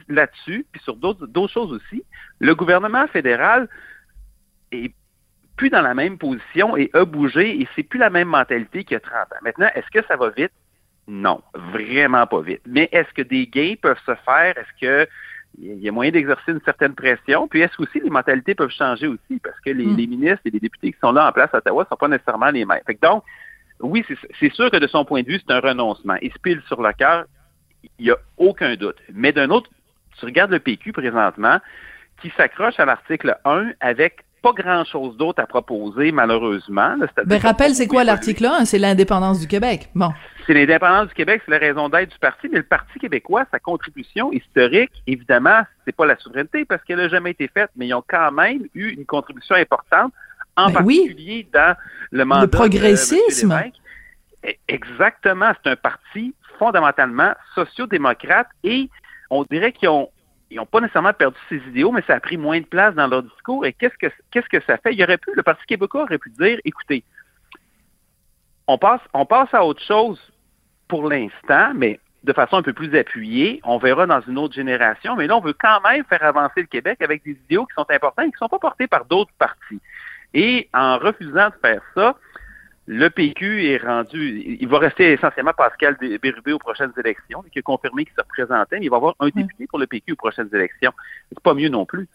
là-dessus, 0.09 0.67
puis 0.73 0.83
sur 0.83 0.97
d'autres 0.97 1.26
d'autres 1.26 1.52
choses 1.52 1.73
aussi, 1.73 2.02
le 2.40 2.55
gouvernement 2.55 3.07
fédéral 3.09 3.69
est 4.73 4.93
plus 5.57 5.71
dans 5.71 5.83
la 5.83 5.95
même 5.95 6.19
position 6.19 6.76
et 6.76 6.90
a 6.95 7.05
bougé 7.05 7.61
et 7.61 7.69
c'est 7.76 7.83
plus 7.83 7.99
la 7.99 8.11
même 8.11 8.29
mentalité 8.29 8.83
qu'il 8.83 8.95
y 8.95 8.97
a 8.97 9.00
30 9.00 9.12
ans. 9.14 9.43
Maintenant, 9.43 9.69
est-ce 9.75 9.90
que 9.90 10.07
ça 10.07 10.17
va 10.17 10.31
vite? 10.31 10.52
Non, 11.07 11.43
vraiment 11.55 12.26
pas 12.26 12.40
vite. 12.40 12.62
Mais 12.67 12.88
est-ce 12.93 13.12
que 13.12 13.23
des 13.23 13.47
gains 13.47 13.75
peuvent 13.81 14.00
se 14.07 14.14
faire? 14.25 14.57
Est-ce 14.57 14.81
que 14.81 15.11
il 15.59 15.78
y 15.78 15.88
a 15.88 15.92
moyen 15.92 16.11
d'exercer 16.11 16.52
une 16.52 16.61
certaine 16.62 16.95
pression. 16.95 17.49
Puis 17.49 17.61
est-ce 17.61 17.80
aussi 17.80 18.00
les 18.00 18.11
mentalités 18.11 18.54
peuvent 18.54 18.71
changer 18.71 19.07
aussi? 19.07 19.38
Parce 19.42 19.59
que 19.61 19.71
les, 19.71 19.87
hmm. 19.87 19.97
ministres 19.97 20.40
et 20.45 20.50
les 20.50 20.61
députés 20.61 20.92
qui 20.92 20.99
sont 21.00 21.12
là 21.12 21.28
en 21.28 21.33
place 21.33 21.50
à 21.52 21.59
Ottawa 21.59 21.83
ne 21.83 21.88
sont 21.88 21.97
pas 21.97 22.09
nécessairement 22.09 22.50
les 22.50 22.64
mêmes. 22.64 22.80
Fait 22.87 22.99
donc, 23.02 23.25
oui, 23.80 24.04
c'est 24.38 24.52
sûr 24.52 24.71
que 24.71 24.76
de 24.76 24.87
son 24.87 25.04
point 25.04 25.23
de 25.23 25.28
vue, 25.28 25.40
c'est 25.40 25.52
un 25.52 25.61
renoncement. 25.61 26.16
Il 26.23 26.33
se 26.33 26.38
pile 26.38 26.62
sur 26.66 26.83
le 26.83 26.92
cœur, 26.92 27.25
il 27.99 28.04
n'y 28.04 28.11
a 28.11 28.16
aucun 28.37 28.76
doute. 28.76 28.97
Mais 29.12 29.33
d'un 29.33 29.50
autre, 29.50 29.71
tu 30.19 30.25
regardes 30.26 30.50
le 30.50 30.61
PQ 30.61 30.92
présentement, 30.92 31.59
qui 32.21 32.30
s'accroche 32.37 32.78
à 32.78 32.85
l'article 32.85 33.38
1 33.45 33.73
avec 33.80 34.25
pas 34.43 34.53
grand-chose 34.53 35.17
d'autre 35.17 35.43
à 35.43 35.47
proposer, 35.47 36.13
malheureusement. 36.13 36.97
Mais 37.27 37.39
rappelle, 37.39 37.75
c'est 37.75 37.87
quoi 37.87 38.05
l'article 38.05 38.47
1? 38.47 38.65
C'est 38.65 38.79
l'indépendance 38.79 39.41
du 39.41 39.47
Québec. 39.47 39.89
Bon. 39.95 40.11
C'est 40.47 40.55
l'indépendance 40.55 41.09
du 41.09 41.15
Québec, 41.15 41.43
c'est 41.45 41.53
la 41.53 41.59
raison 41.59 41.89
d'être 41.89 42.11
du 42.11 42.19
parti, 42.19 42.49
mais 42.49 42.59
le 42.59 42.65
Parti 42.65 42.99
québécois, 42.99 43.45
sa 43.51 43.59
contribution 43.59 44.33
historique, 44.33 44.91
évidemment, 45.07 45.63
c'est 45.85 45.95
pas 45.95 46.07
la 46.07 46.17
souveraineté 46.17 46.65
parce 46.65 46.83
qu'elle 46.85 46.99
n'a 46.99 47.09
jamais 47.09 47.33
été 47.33 47.49
faite, 47.49 47.71
mais 47.77 47.87
ils 47.87 47.95
ont 47.95 48.05
quand 48.07 48.33
même 48.33 48.67
eu 48.75 48.89
une 48.89 49.05
contribution 49.05 49.55
importante, 49.55 50.13
en 50.57 50.67
ben 50.67 50.73
particulier 50.73 51.47
dans 51.53 51.77
le 52.11 52.25
mandat 52.25 52.43
le 52.43 52.49
progressisme. 52.49 53.53
E, 54.45 54.51
exactement, 54.69 55.53
c'est 55.63 55.71
un 55.71 55.77
parti 55.77 56.35
fondamentalement 56.59 57.33
sociodémocrate 57.55 58.49
et 58.65 58.89
on 59.31 59.45
dirait 59.45 59.73
qu'ils 59.73 59.89
ont 59.89 60.11
ils 60.50 60.57
n'ont 60.57 60.66
pas 60.66 60.80
nécessairement 60.80 61.12
perdu 61.12 61.38
ses 61.49 61.59
idéaux, 61.69 61.92
mais 61.92 62.02
ça 62.07 62.14
a 62.14 62.21
pris 62.21 62.37
moins 62.37 62.61
de 62.61 62.66
place 62.66 62.95
dans 62.95 63.07
leur 63.07 63.23
discours. 63.23 63.64
Et 63.64 63.73
qu'est-ce 63.73 63.97
que 63.97 64.12
qu'est-ce 64.30 64.49
que 64.49 64.61
ça 64.64 64.78
fait? 64.78 64.92
Il 64.92 65.02
aurait 65.02 65.19
pu, 65.19 65.30
le 65.35 65.42
Parti 65.42 65.64
québécois 65.66 66.02
aurait 66.02 66.19
pu 66.19 66.30
dire, 66.30 66.59
écoutez, 66.64 67.04
on 68.66 68.78
passe, 68.78 69.00
on 69.14 69.26
passe 69.26 69.52
à 69.52 69.64
autre 69.64 69.83
chose 69.83 70.21
pour 70.88 71.09
l'instant, 71.09 71.73
mais 71.75 72.00
de 72.25 72.33
façon 72.33 72.57
un 72.57 72.62
peu 72.62 72.73
plus 72.73 72.97
appuyée. 72.99 73.61
On 73.64 73.78
verra 73.78 74.07
dans 74.07 74.21
une 74.23 74.38
autre 74.38 74.54
génération, 74.54 75.16
mais 75.16 75.26
là, 75.26 75.37
on 75.37 75.40
veut 75.40 75.54
quand 75.54 75.80
même 75.83 76.04
faire 76.04 76.23
avancer 76.23 76.61
le 76.61 76.66
Québec 76.66 77.00
avec 77.00 77.23
des 77.25 77.33
idéaux 77.33 77.66
qui 77.66 77.75
sont 77.75 77.87
importants 77.90 78.23
et 78.23 78.26
qui 78.26 78.35
ne 78.35 78.38
sont 78.38 78.49
pas 78.49 78.59
portés 78.59 78.87
par 78.87 79.04
d'autres 79.04 79.33
partis. 79.38 79.80
Et 80.35 80.69
en 80.75 80.99
refusant 80.99 81.49
de 81.49 81.54
faire 81.62 81.83
ça, 81.95 82.16
le 82.93 83.09
PQ 83.09 83.67
est 83.67 83.77
rendu, 83.77 84.59
il 84.61 84.67
va 84.67 84.81
rester 84.81 85.13
essentiellement 85.13 85.53
Pascal 85.57 85.97
Bérubé 86.21 86.53
aux 86.53 86.59
prochaines 86.59 86.91
élections, 86.99 87.45
qui 87.53 87.61
a 87.61 87.63
confirmé 87.63 88.05
qu'il 88.05 88.15
se 88.15 88.21
représentait, 88.21 88.81
mais 88.81 88.87
il 88.87 88.91
va 88.91 88.97
y 88.97 88.99
avoir 88.99 89.15
un 89.21 89.29
député 89.29 89.69
pour 89.69 89.79
le 89.79 89.87
PQ 89.87 90.15
aux 90.15 90.17
prochaines 90.17 90.49
élections. 90.53 90.91
C'est 91.29 91.39
pas 91.39 91.55
mieux 91.55 91.69
non 91.69 91.87
plus. 91.87 92.09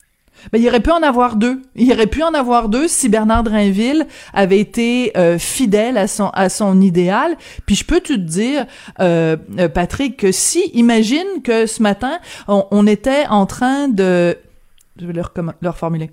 Mais 0.51 0.59
il 0.59 0.67
aurait 0.67 0.81
pu 0.81 0.91
en 0.91 1.01
avoir 1.01 1.37
deux. 1.37 1.61
Il 1.75 1.89
aurait 1.93 2.07
pu 2.07 2.23
en 2.23 2.33
avoir 2.33 2.67
deux 2.67 2.89
si 2.89 3.07
Bernard 3.07 3.43
Drainville 3.43 4.05
avait 4.33 4.59
été 4.59 5.17
euh, 5.17 5.39
fidèle 5.39 5.97
à 5.97 6.07
son 6.07 6.27
à 6.31 6.49
son 6.49 6.81
idéal. 6.81 7.37
Puis 7.65 7.75
je 7.75 7.85
peux 7.85 8.01
te 8.01 8.11
dire, 8.11 8.65
euh, 8.99 9.37
euh, 9.57 9.69
Patrick, 9.69 10.17
que 10.17 10.33
si 10.33 10.71
imagine 10.73 11.41
que 11.41 11.67
ce 11.67 11.81
matin 11.81 12.19
on, 12.49 12.85
était 12.85 13.25
en 13.29 13.45
train 13.45 13.87
de, 13.87 14.37
je 14.99 15.05
vais 15.05 15.13
leur, 15.13 15.31
leur 15.61 15.77
formuler. 15.77 16.11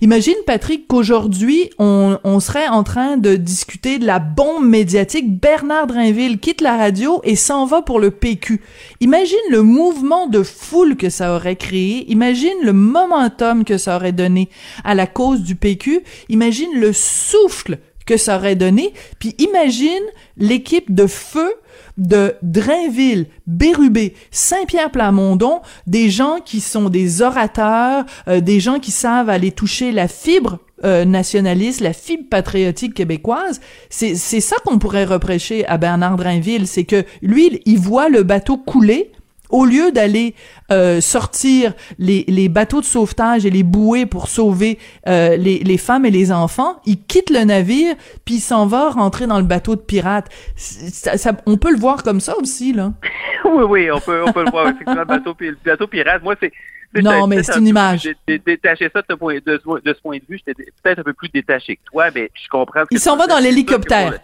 Imagine, 0.00 0.34
Patrick, 0.46 0.86
qu'aujourd'hui, 0.86 1.70
on, 1.78 2.40
serait 2.40 2.68
en 2.68 2.84
train 2.84 3.16
de 3.16 3.36
discuter 3.36 3.98
de 3.98 4.06
la 4.06 4.18
bombe 4.18 4.66
médiatique. 4.66 5.40
Bernard 5.40 5.88
Drinville 5.88 6.38
quitte 6.38 6.60
la 6.60 6.76
radio 6.76 7.20
et 7.24 7.36
s'en 7.36 7.66
va 7.66 7.82
pour 7.82 7.98
le 7.98 8.10
PQ. 8.10 8.60
Imagine 9.00 9.36
le 9.50 9.62
mouvement 9.62 10.26
de 10.26 10.42
foule 10.42 10.96
que 10.96 11.10
ça 11.10 11.34
aurait 11.34 11.56
créé. 11.56 12.10
Imagine 12.10 12.58
le 12.62 12.72
momentum 12.72 13.64
que 13.64 13.76
ça 13.76 13.96
aurait 13.96 14.12
donné 14.12 14.48
à 14.84 14.94
la 14.94 15.06
cause 15.06 15.42
du 15.42 15.56
PQ. 15.56 16.02
Imagine 16.28 16.70
le 16.74 16.92
souffle 16.92 17.78
que 18.06 18.16
ça 18.16 18.36
aurait 18.36 18.56
donné. 18.56 18.94
Puis 19.18 19.34
imagine 19.38 20.04
l'équipe 20.36 20.94
de 20.94 21.06
feu 21.06 21.52
de 21.98 22.34
Drainville, 22.42 23.26
Bérubé, 23.46 24.14
Saint-Pierre-Plamondon, 24.30 25.60
des 25.86 26.08
gens 26.08 26.38
qui 26.44 26.60
sont 26.60 26.88
des 26.88 27.20
orateurs, 27.20 28.04
euh, 28.28 28.40
des 28.40 28.60
gens 28.60 28.78
qui 28.78 28.90
savent 28.90 29.28
aller 29.28 29.52
toucher 29.52 29.92
la 29.92 30.08
fibre 30.08 30.60
euh, 30.84 31.04
nationaliste, 31.04 31.80
la 31.80 31.92
fibre 31.92 32.28
patriotique 32.30 32.94
québécoise. 32.94 33.60
C'est 33.90 34.14
ça 34.14 34.56
qu'on 34.64 34.78
pourrait 34.78 35.04
reprocher 35.04 35.66
à 35.66 35.76
Bernard 35.76 36.16
Drainville, 36.16 36.68
c'est 36.68 36.84
que 36.84 37.04
lui, 37.20 37.60
il 37.66 37.78
voit 37.78 38.08
le 38.08 38.22
bateau 38.22 38.56
couler 38.56 39.10
au 39.50 39.64
lieu 39.64 39.92
d'aller 39.92 40.34
euh, 40.70 41.00
sortir 41.00 41.74
les, 41.98 42.24
les, 42.28 42.48
bateaux 42.48 42.80
de 42.80 42.86
sauvetage 42.86 43.46
et 43.46 43.50
les 43.50 43.62
bouées 43.62 44.06
pour 44.06 44.28
sauver 44.28 44.78
euh, 45.06 45.36
les, 45.36 45.58
les, 45.58 45.78
femmes 45.78 46.04
et 46.04 46.10
les 46.10 46.32
enfants, 46.32 46.80
il 46.84 47.02
quitte 47.02 47.30
le 47.30 47.44
navire 47.44 47.94
puis 48.24 48.36
il 48.36 48.40
s'en 48.40 48.66
va 48.66 48.90
rentrer 48.90 49.26
dans 49.26 49.38
le 49.38 49.44
bateau 49.44 49.76
de 49.76 49.80
pirates. 49.80 50.28
Ça, 50.56 51.32
on 51.46 51.56
peut 51.56 51.70
le 51.70 51.78
voir 51.78 52.02
comme 52.02 52.20
ça 52.20 52.36
aussi 52.38 52.72
là. 52.72 52.92
oui 53.44 53.64
oui, 53.68 53.90
on 53.90 54.00
peut 54.00 54.22
on 54.26 54.32
peut 54.32 54.44
le 54.44 54.50
voir 54.50 54.68
effectivement 54.68 54.94
le 54.94 55.04
bateau, 55.04 55.36
le 55.38 55.56
bateau 55.64 55.86
pirate. 55.86 56.22
Moi 56.22 56.34
c'est 56.40 56.52
non, 56.94 57.26
mais 57.26 57.42
c'est 57.42 57.58
une 57.58 57.66
image. 57.66 58.08
Détacher 58.26 58.90
ça 58.92 59.00
de 59.00 59.06
ce 59.10 59.14
point 59.14 59.36
de, 59.44 59.60
ce 59.62 60.00
point 60.00 60.16
de 60.16 60.22
vue, 60.28 60.38
j'étais 60.38 60.54
peut-être 60.82 61.00
un 61.00 61.02
peu 61.02 61.12
plus 61.12 61.28
détaché 61.28 61.76
que 61.76 61.82
toi, 61.90 62.08
mais 62.14 62.30
je 62.34 62.48
comprends. 62.48 62.84
il 62.90 62.98
s'en 62.98 63.16
va 63.16 63.26
dans 63.26 63.38
l'hélicoptère. 63.38 64.18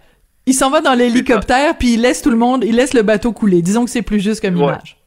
Il 0.47 0.53
s'en 0.53 0.71
va 0.71 0.83
dans 0.83 0.95
l'hélicoptère, 0.95 1.77
puis 1.79 1.95
il 1.95 2.03
laisse 2.03 2.21
tout 2.21 2.31
le 2.31 2.37
monde, 2.37 2.65
il 2.65 2.77
laisse 2.77 2.93
le 2.93 3.03
bateau 3.03 3.33
couler. 3.33 3.63
Disons 3.63 3.85
que 3.85 3.91
c'est 3.91 4.03
plus 4.03 4.21
juste 4.21 4.43
comme 4.43 4.57
image 4.57 4.99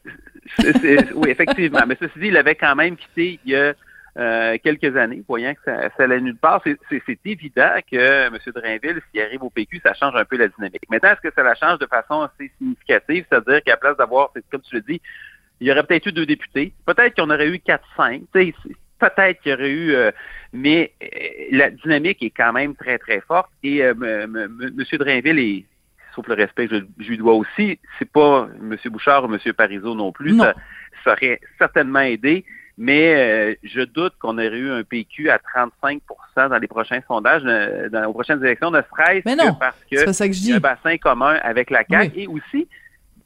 oui, 1.14 1.30
effectivement. 1.30 1.80
Mais 1.86 1.96
ceci 2.00 2.18
dit, 2.18 2.28
il 2.28 2.36
avait 2.36 2.54
quand 2.54 2.74
même 2.74 2.96
quitté 2.96 3.40
il 3.44 3.52
y 3.52 3.56
a 3.56 3.74
euh, 4.18 4.58
quelques 4.62 4.96
années, 4.96 5.22
voyant 5.28 5.54
que 5.54 5.60
ça, 5.64 5.90
ça 5.96 6.02
allait 6.02 6.20
nulle 6.20 6.36
part. 6.36 6.62
C'est 6.64 7.18
évident 7.24 7.70
que 7.90 8.26
M. 8.26 8.36
Drainville, 8.54 9.00
s'il 9.10 9.20
arrive 9.20 9.42
au 9.44 9.50
PQ, 9.50 9.80
ça 9.82 9.94
change 9.94 10.16
un 10.16 10.24
peu 10.24 10.36
la 10.36 10.48
dynamique. 10.48 10.82
Maintenant, 10.90 11.10
est-ce 11.10 11.20
que 11.20 11.32
ça 11.34 11.42
la 11.42 11.54
change 11.54 11.78
de 11.78 11.86
façon 11.86 12.22
assez 12.22 12.50
significative? 12.58 13.26
C'est-à-dire 13.30 13.62
qu'à 13.62 13.72
la 13.72 13.76
place 13.76 13.96
d'avoir, 13.96 14.32
comme 14.50 14.62
tu 14.62 14.74
le 14.74 14.80
dis, 14.80 15.00
il 15.60 15.68
y 15.68 15.70
aurait 15.70 15.84
peut-être 15.84 16.06
eu 16.06 16.12
deux 16.12 16.26
députés. 16.26 16.72
Peut-être 16.84 17.14
qu'on 17.14 17.30
aurait 17.30 17.48
eu 17.48 17.60
quatre, 17.60 17.86
cinq. 17.96 18.22
Peut-être 18.32 19.40
qu'il 19.40 19.52
y 19.52 19.54
aurait 19.54 19.70
eu... 19.70 19.94
Euh, 19.94 20.10
mais 20.52 20.92
euh, 21.02 21.06
la 21.52 21.70
dynamique 21.70 22.20
est 22.22 22.30
quand 22.30 22.52
même 22.52 22.74
très, 22.74 22.98
très 22.98 23.20
forte. 23.20 23.50
Et 23.62 23.78
M. 23.78 24.48
Drainville 24.92 25.38
est 25.38 25.64
sauf 26.18 26.26
le 26.28 26.34
respect 26.34 26.68
je, 26.70 27.08
lui 27.08 27.16
dois 27.16 27.34
aussi, 27.34 27.78
c'est 27.98 28.10
pas 28.10 28.48
M. 28.60 28.76
Bouchard 28.86 29.24
ou 29.24 29.32
M. 29.32 29.52
Parizeau 29.52 29.94
non 29.94 30.12
plus. 30.12 30.36
Ça, 30.36 30.54
aurait 31.06 31.40
certainement 31.58 32.00
aidé, 32.00 32.44
mais 32.76 33.14
euh, 33.14 33.54
je 33.62 33.82
doute 33.82 34.14
qu'on 34.18 34.36
aurait 34.36 34.58
eu 34.58 34.70
un 34.70 34.82
PQ 34.82 35.30
à 35.30 35.38
35% 35.38 36.00
dans 36.36 36.58
les 36.58 36.66
prochains 36.66 37.00
sondages, 37.06 37.42
euh, 37.46 37.88
dans, 37.88 38.04
les 38.04 38.12
prochaines 38.12 38.44
élections, 38.44 38.70
ne 38.70 38.82
serait-ce 38.82 39.24
que 39.24 39.58
parce 39.58 39.76
que 39.88 39.94
y 40.48 40.52
a 40.52 40.56
un 40.56 40.60
bassin 40.60 40.98
commun 40.98 41.38
avec 41.42 41.70
la 41.70 41.84
CAQ 41.88 42.20
et 42.20 42.26
aussi 42.26 42.68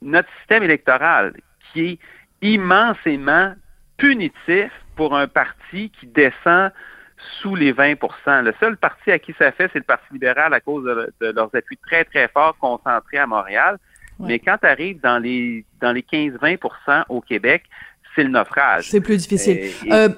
notre 0.02 0.28
système 0.38 0.62
électoral 0.62 1.32
qui 1.72 1.80
est 1.80 1.98
immensément 2.42 3.54
punitif 3.96 4.70
pour 4.96 5.16
un 5.16 5.26
parti 5.26 5.90
qui 5.98 6.06
descend 6.06 6.70
sous 7.40 7.54
les 7.54 7.72
20% 7.72 8.42
Le 8.42 8.54
seul 8.60 8.76
parti 8.76 9.10
à 9.10 9.18
qui 9.18 9.34
ça 9.38 9.52
fait, 9.52 9.68
c'est 9.72 9.78
le 9.78 9.84
Parti 9.84 10.06
libéral 10.12 10.52
à 10.54 10.60
cause 10.60 10.84
de, 10.84 11.26
leurs 11.32 11.54
appuis 11.54 11.78
très, 11.78 12.04
très 12.04 12.28
forts 12.28 12.56
concentrés 12.58 13.18
à 13.18 13.26
Montréal. 13.26 13.78
Mais 14.18 14.38
quand 14.38 14.56
tu 14.58 14.66
arrives 14.66 15.00
dans 15.00 15.18
les, 15.18 15.64
dans 15.80 15.90
les 15.90 16.02
15-20% 16.02 17.04
au 17.08 17.20
Québec, 17.20 17.64
c'est 18.14 18.22
le 18.22 18.28
naufrage. 18.28 18.88
C'est 18.90 19.00
plus 19.00 19.16
difficile. 19.16 19.72
Euh, 19.90 20.08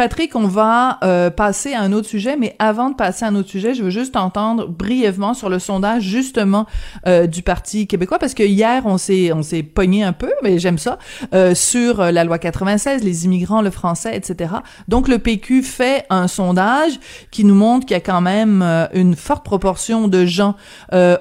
Patrick, 0.00 0.34
on 0.34 0.46
va 0.46 0.98
euh, 1.04 1.28
passer 1.28 1.74
à 1.74 1.82
un 1.82 1.92
autre 1.92 2.08
sujet, 2.08 2.34
mais 2.34 2.56
avant 2.58 2.88
de 2.88 2.94
passer 2.94 3.26
à 3.26 3.28
un 3.28 3.34
autre 3.34 3.50
sujet, 3.50 3.74
je 3.74 3.82
veux 3.82 3.90
juste 3.90 4.16
entendre 4.16 4.66
brièvement 4.66 5.34
sur 5.34 5.50
le 5.50 5.58
sondage 5.58 6.04
justement 6.04 6.64
euh, 7.06 7.26
du 7.26 7.42
Parti 7.42 7.86
québécois, 7.86 8.18
parce 8.18 8.32
que 8.32 8.42
hier 8.42 8.80
on 8.86 8.96
s'est 8.96 9.30
on 9.34 9.42
s'est 9.42 9.62
pogné 9.62 10.02
un 10.02 10.14
peu, 10.14 10.32
mais 10.42 10.58
j'aime 10.58 10.78
ça, 10.78 10.98
euh, 11.34 11.54
sur 11.54 11.98
la 12.00 12.24
loi 12.24 12.38
96, 12.38 13.04
les 13.04 13.26
immigrants, 13.26 13.60
le 13.60 13.68
français, 13.68 14.16
etc. 14.16 14.54
Donc 14.88 15.06
le 15.06 15.18
PQ 15.18 15.62
fait 15.62 16.06
un 16.08 16.28
sondage 16.28 16.98
qui 17.30 17.44
nous 17.44 17.54
montre 17.54 17.84
qu'il 17.84 17.94
y 17.94 17.98
a 17.98 18.00
quand 18.00 18.22
même 18.22 18.62
une 18.94 19.14
forte 19.14 19.44
proportion 19.44 20.08
de 20.08 20.24
gens 20.24 20.54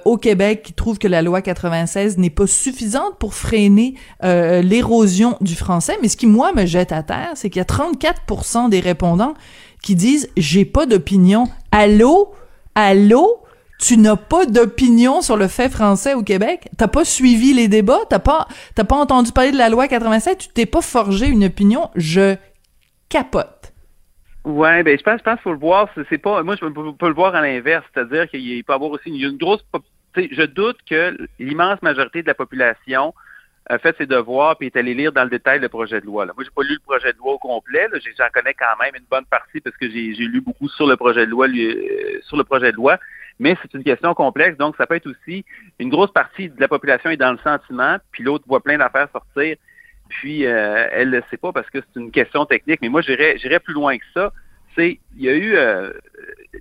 au 0.05 0.15
Québec 0.15 0.63
qui 0.63 0.71
trouvent 0.71 0.99
que 0.99 1.09
la 1.09 1.21
loi 1.21 1.41
96 1.41 2.17
n'est 2.17 2.29
pas 2.29 2.47
suffisante 2.47 3.17
pour 3.19 3.33
freiner 3.33 3.95
l'érosion 4.23 5.35
du 5.41 5.55
français. 5.55 5.97
Mais 6.01 6.07
ce 6.07 6.15
qui 6.15 6.27
moi 6.27 6.53
me 6.53 6.65
jette 6.65 6.93
à 6.93 7.03
terre, 7.03 7.31
c'est 7.35 7.49
qu'il 7.49 7.59
y 7.59 7.61
a 7.61 7.65
34% 7.65 8.68
des 8.69 8.79
répondants 8.79 9.33
qui 9.83 9.95
disent 9.95 10.29
j'ai 10.37 10.65
pas 10.65 10.85
d'opinion. 10.85 11.45
Allô? 11.71 12.33
Allô? 12.75 13.43
Tu 13.79 13.95
n'as 13.95 14.17
pas 14.17 14.45
d'opinion 14.45 15.21
sur 15.21 15.37
le 15.37 15.47
fait 15.47 15.69
français 15.69 16.13
au 16.13 16.21
Québec? 16.21 16.67
T'as 16.77 16.89
pas 16.89 17.05
suivi 17.05 17.53
les 17.53 17.69
débats? 17.69 18.01
T'as 18.09 18.19
pas, 18.19 18.47
t'as 18.75 18.83
pas 18.83 18.97
entendu 18.97 19.31
parler 19.31 19.51
de 19.51 19.57
la 19.57 19.69
loi 19.69 19.87
87? 19.87 20.37
Tu 20.37 20.47
t'es 20.49 20.65
pas 20.65 20.81
forgé 20.81 21.27
une 21.27 21.45
opinion? 21.45 21.89
Je 21.95 22.35
capote. 23.07 23.73
Ouais, 24.43 24.83
ben 24.83 24.97
je 24.97 25.03
pense, 25.03 25.19
je 25.19 25.23
pense 25.23 25.35
qu'il 25.35 25.43
faut 25.43 25.53
le 25.53 25.59
voir. 25.59 25.89
C'est 26.09 26.17
pas, 26.17 26.43
moi 26.43 26.55
je 26.55 26.65
peux, 26.65 27.07
le 27.07 27.13
voir 27.13 27.35
à 27.35 27.41
l'inverse, 27.41 27.85
c'est-à-dire 27.93 28.29
qu'il 28.29 28.63
peut 28.63 28.73
y 28.73 28.75
avoir 28.75 28.91
aussi 28.91 29.09
une 29.09 29.37
grosse, 29.37 29.63
je 30.15 30.45
doute 30.45 30.77
que 30.89 31.17
l'immense 31.39 31.81
majorité 31.81 32.21
de 32.21 32.27
la 32.27 32.33
population 32.33 33.13
a 33.69 33.77
fait 33.77 33.95
ses 33.97 34.07
devoirs 34.07 34.57
puis 34.57 34.67
est 34.67 34.75
allé 34.75 34.93
lire 34.93 35.11
dans 35.11 35.23
le 35.23 35.29
détail 35.29 35.59
le 35.59 35.69
projet 35.69 36.01
de 36.01 36.05
loi. 36.05 36.25
Là. 36.25 36.33
Moi, 36.35 36.43
j'ai 36.43 36.51
pas 36.53 36.63
lu 36.63 36.73
le 36.73 36.79
projet 36.79 37.13
de 37.13 37.17
loi 37.17 37.33
au 37.33 37.37
complet. 37.37 37.87
J'en 38.17 38.29
connais 38.33 38.55
quand 38.55 38.83
même 38.83 38.95
une 38.95 39.05
bonne 39.09 39.25
partie 39.25 39.61
parce 39.61 39.77
que 39.77 39.89
j'ai 39.89 40.11
lu 40.11 40.41
beaucoup 40.41 40.67
sur 40.67 40.87
le 40.87 40.97
projet 40.97 41.25
de 41.25 41.31
loi, 41.31 41.47
euh, 41.47 42.19
sur 42.23 42.35
le 42.35 42.43
projet 42.43 42.71
de 42.71 42.77
loi. 42.77 42.97
Mais 43.39 43.55
c'est 43.61 43.73
une 43.73 43.83
question 43.83 44.13
complexe, 44.13 44.57
donc 44.57 44.75
ça 44.75 44.85
peut 44.85 44.95
être 44.95 45.07
aussi 45.07 45.45
une 45.79 45.89
grosse 45.89 46.11
partie 46.11 46.49
de 46.49 46.59
la 46.59 46.67
population 46.67 47.09
est 47.09 47.15
dans 47.15 47.31
le 47.31 47.37
sentiment, 47.37 47.95
puis 48.11 48.21
l'autre 48.21 48.43
voit 48.47 48.59
plein 48.59 48.77
d'affaires 48.77 49.07
sortir, 49.13 49.55
puis 50.09 50.45
euh, 50.45 50.87
elle 50.91 51.09
le 51.09 51.23
sait 51.29 51.37
pas 51.37 51.53
parce 51.53 51.69
que 51.69 51.79
c'est 51.79 51.99
une 52.01 52.11
question 52.11 52.45
technique. 52.45 52.81
Mais 52.81 52.89
moi, 52.89 53.01
j'irais 53.01 53.37
j'irais 53.37 53.61
plus 53.61 53.73
loin 53.73 53.97
que 53.97 54.03
ça. 54.13 54.33
C'est 54.75 54.99
il 55.15 55.23
y 55.23 55.29
a 55.29 55.33
eu 55.33 55.55
euh, 55.55 55.93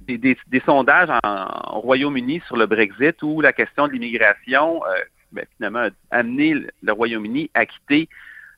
des, 0.07 0.37
sondages 0.65 1.11
en, 1.25 1.77
au 1.77 1.81
Royaume-Uni 1.81 2.43
sur 2.47 2.57
le 2.57 2.67
Brexit 2.67 3.21
où 3.23 3.41
la 3.41 3.53
question 3.53 3.89
de 3.89 3.93
l'immigration 3.93 4.85
euh, 4.85 5.03
ben, 5.33 5.45
finalement 5.57 5.89
amené 6.11 6.55
le 6.83 6.93
Royaume-Uni 6.93 7.51
à 7.55 7.67
quitter 7.67 8.09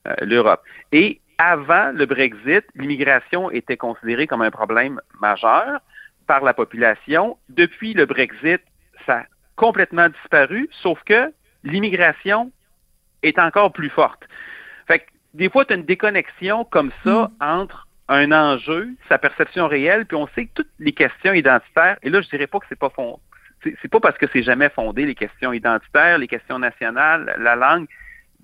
euh, 0.07 0.15
l'Europe. 0.23 0.63
Et 0.93 1.21
avant 1.39 1.93
le 1.93 2.07
Brexit, 2.07 2.65
l'immigration 2.75 3.51
était 3.51 3.77
considérée 3.77 4.27
comme 4.27 4.43
un 4.43 4.51
problème 4.51 5.01
majeur 5.21 5.81
par 6.27 6.45
la 6.45 6.55
population. 6.55 7.39
Depuis 7.49 7.95
le 7.95 8.07
Brexit, 8.07 8.61
ça 9.07 9.21
a 9.21 9.25
complètement 9.57 10.09
disparu, 10.09 10.69
sauf 10.83 11.03
que 11.05 11.33
l'immigration 11.65 12.53
est 13.23 13.39
encore 13.39 13.73
plus 13.73 13.91
forte. 13.91 14.23
Fait 14.87 15.01
que 15.01 15.05
des 15.35 15.49
fois, 15.49 15.65
tu 15.65 15.73
as 15.73 15.77
une 15.77 15.85
déconnexion 15.85 16.65
comme 16.65 16.93
ça 17.05 17.31
mm. 17.41 17.45
entre 17.45 17.89
un 18.09 18.33
enjeu, 18.33 18.91
sa 19.09 19.19
perception 19.19 19.69
réelle, 19.69 20.05
puis 20.05 20.17
on 20.17 20.27
sait 20.35 20.47
que 20.47 20.55
toutes 20.55 20.71
les 20.79 20.93
questions 20.93 21.33
identitaires, 21.33 21.97
et 22.03 22.11
là, 22.11 22.21
je 22.21 22.29
dirais 22.29 22.49
pas 22.49 22.59
que 22.59 22.67
c'est 22.69 22.79
pas 22.79 22.91
fond, 22.91 23.21
c'est 23.63 23.91
pas 23.91 24.01
parce 24.01 24.17
que 24.19 24.27
c'est 24.33 24.43
jamais 24.43 24.69
fondé 24.71 25.05
les 25.07 25.15
questions 25.15 25.53
identitaires, 25.53 26.19
les 26.19 26.29
questions 26.29 26.59
nationales, 26.59 27.35
la 27.39 27.57
langue. 27.57 27.87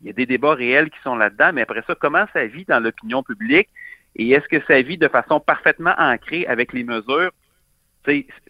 Il 0.03 0.09
y 0.09 0.11
a 0.11 0.13
des 0.13 0.27
débats 0.27 0.55
réels 0.55 0.91
qui 0.91 0.99
sont 1.03 1.17
là-dedans, 1.17 1.53
mais 1.55 1.63
après 1.63 1.83
ça, 1.87 1.95
comment 1.95 2.27
ça 2.33 2.45
vit 2.47 2.65
dans 2.67 2.81
l'opinion 2.81 3.23
publique? 3.23 3.69
Et 4.17 4.31
est-ce 4.31 4.47
que 4.49 4.63
ça 4.67 4.81
vit 4.83 4.99
de 4.99 5.09
façon 5.09 5.41
parfaitement 5.41 5.95
ancrée 5.99 6.47
avec 6.47 6.73
les 6.73 6.85
mesures 6.85 7.31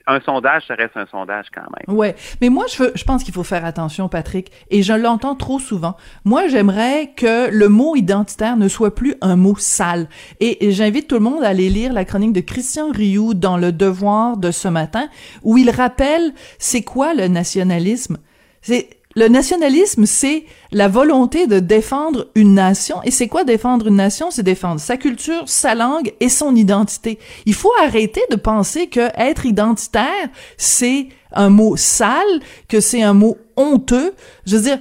un 0.06 0.20
sondage, 0.20 0.62
ça 0.68 0.74
reste 0.74 0.96
un 0.96 1.06
sondage 1.06 1.46
quand 1.52 1.62
même. 1.62 1.96
Ouais, 1.96 2.14
mais 2.40 2.48
moi 2.48 2.64
je, 2.68 2.84
je 2.94 3.04
pense 3.04 3.24
qu'il 3.24 3.34
faut 3.34 3.42
faire 3.42 3.64
attention, 3.64 4.08
Patrick, 4.08 4.52
et 4.70 4.82
je 4.82 4.92
l'entends 4.92 5.34
trop 5.34 5.58
souvent. 5.58 5.96
Moi, 6.24 6.48
j'aimerais 6.48 7.12
que 7.16 7.50
le 7.50 7.68
mot 7.68 7.96
identitaire 7.96 8.56
ne 8.56 8.68
soit 8.68 8.94
plus 8.94 9.14
un 9.20 9.36
mot 9.36 9.56
sale. 9.58 10.08
Et, 10.40 10.70
j'invite 10.70 11.08
tout 11.08 11.16
le 11.16 11.22
monde 11.22 11.42
à 11.44 11.48
aller 11.48 11.68
lire 11.68 11.92
la 11.92 12.04
chronique 12.04 12.32
de 12.32 12.40
Christian 12.40 12.90
Rioux 12.90 13.34
dans 13.34 13.56
Le 13.56 13.72
Devoir 13.72 14.36
de 14.36 14.50
ce 14.50 14.68
matin, 14.68 15.08
où 15.42 15.58
il 15.58 15.70
rappelle 15.70 16.32
c'est 16.58 16.82
quoi 16.82 17.14
le 17.14 17.28
nationalisme? 17.28 18.18
C'est 18.62 18.90
le 19.14 19.28
nationalisme, 19.28 20.04
c'est 20.06 20.44
la 20.72 20.88
volonté 20.88 21.46
de 21.46 21.60
défendre 21.60 22.28
une 22.34 22.54
nation. 22.54 23.02
Et 23.04 23.10
c'est 23.10 23.28
quoi 23.28 23.44
défendre 23.44 23.86
une 23.86 23.96
nation? 23.96 24.30
C'est 24.30 24.42
défendre 24.42 24.80
sa 24.80 24.96
culture, 24.96 25.42
sa 25.46 25.74
langue 25.74 26.12
et 26.20 26.28
son 26.28 26.54
identité. 26.54 27.18
Il 27.44 27.54
faut 27.54 27.72
arrêter 27.82 28.22
de 28.30 28.36
penser 28.36 28.88
que 28.88 29.08
être 29.16 29.46
identitaire, 29.46 30.28
c'est 30.56 31.08
un 31.32 31.50
mot 31.50 31.76
sale, 31.76 32.40
que 32.68 32.80
c'est 32.80 33.02
un 33.02 33.14
mot 33.14 33.38
honteux. 33.56 34.14
Je 34.46 34.56
veux 34.56 34.62
dire, 34.62 34.78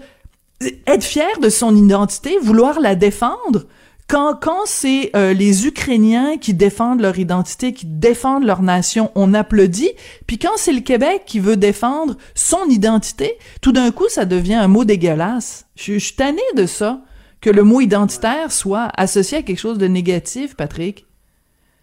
être 0.88 1.04
fier 1.04 1.40
de 1.42 1.50
son 1.50 1.76
identité, 1.76 2.38
vouloir 2.42 2.80
la 2.80 2.96
défendre, 2.96 3.66
quand, 4.08 4.36
quand 4.40 4.66
c'est 4.66 5.10
euh, 5.16 5.34
les 5.34 5.66
Ukrainiens 5.66 6.38
qui 6.38 6.54
défendent 6.54 7.02
leur 7.02 7.18
identité, 7.18 7.74
qui 7.74 7.88
défendent 7.88 8.46
leur 8.46 8.62
nation, 8.62 9.12
on 9.16 9.34
applaudit. 9.34 9.92
Puis 10.28 10.38
quand 10.38 10.58
c'est 10.58 10.74
le 10.74 10.82
Québec 10.82 11.24
qui 11.26 11.40
veut 11.40 11.58
défendre 11.58 12.16
son 12.36 12.66
identité, 12.70 13.34
tout 13.62 13.72
d'un 13.72 13.92
coup, 13.92 14.08
ça 14.08 14.26
devient 14.26 14.56
un 14.56 14.68
mot 14.68 14.86
dégueulasse. 14.86 15.68
Je, 15.76 15.98
suis 15.98 16.16
tanné 16.16 16.42
de 16.56 16.68
ça, 16.68 17.02
que 17.42 17.50
le 17.50 17.64
mot 17.64 17.82
identitaire 17.82 18.52
soit 18.52 18.90
associé 18.96 19.40
à 19.40 19.42
quelque 19.42 19.60
chose 19.60 19.78
de 19.78 19.88
négatif, 19.88 20.56
Patrick. 20.56 21.06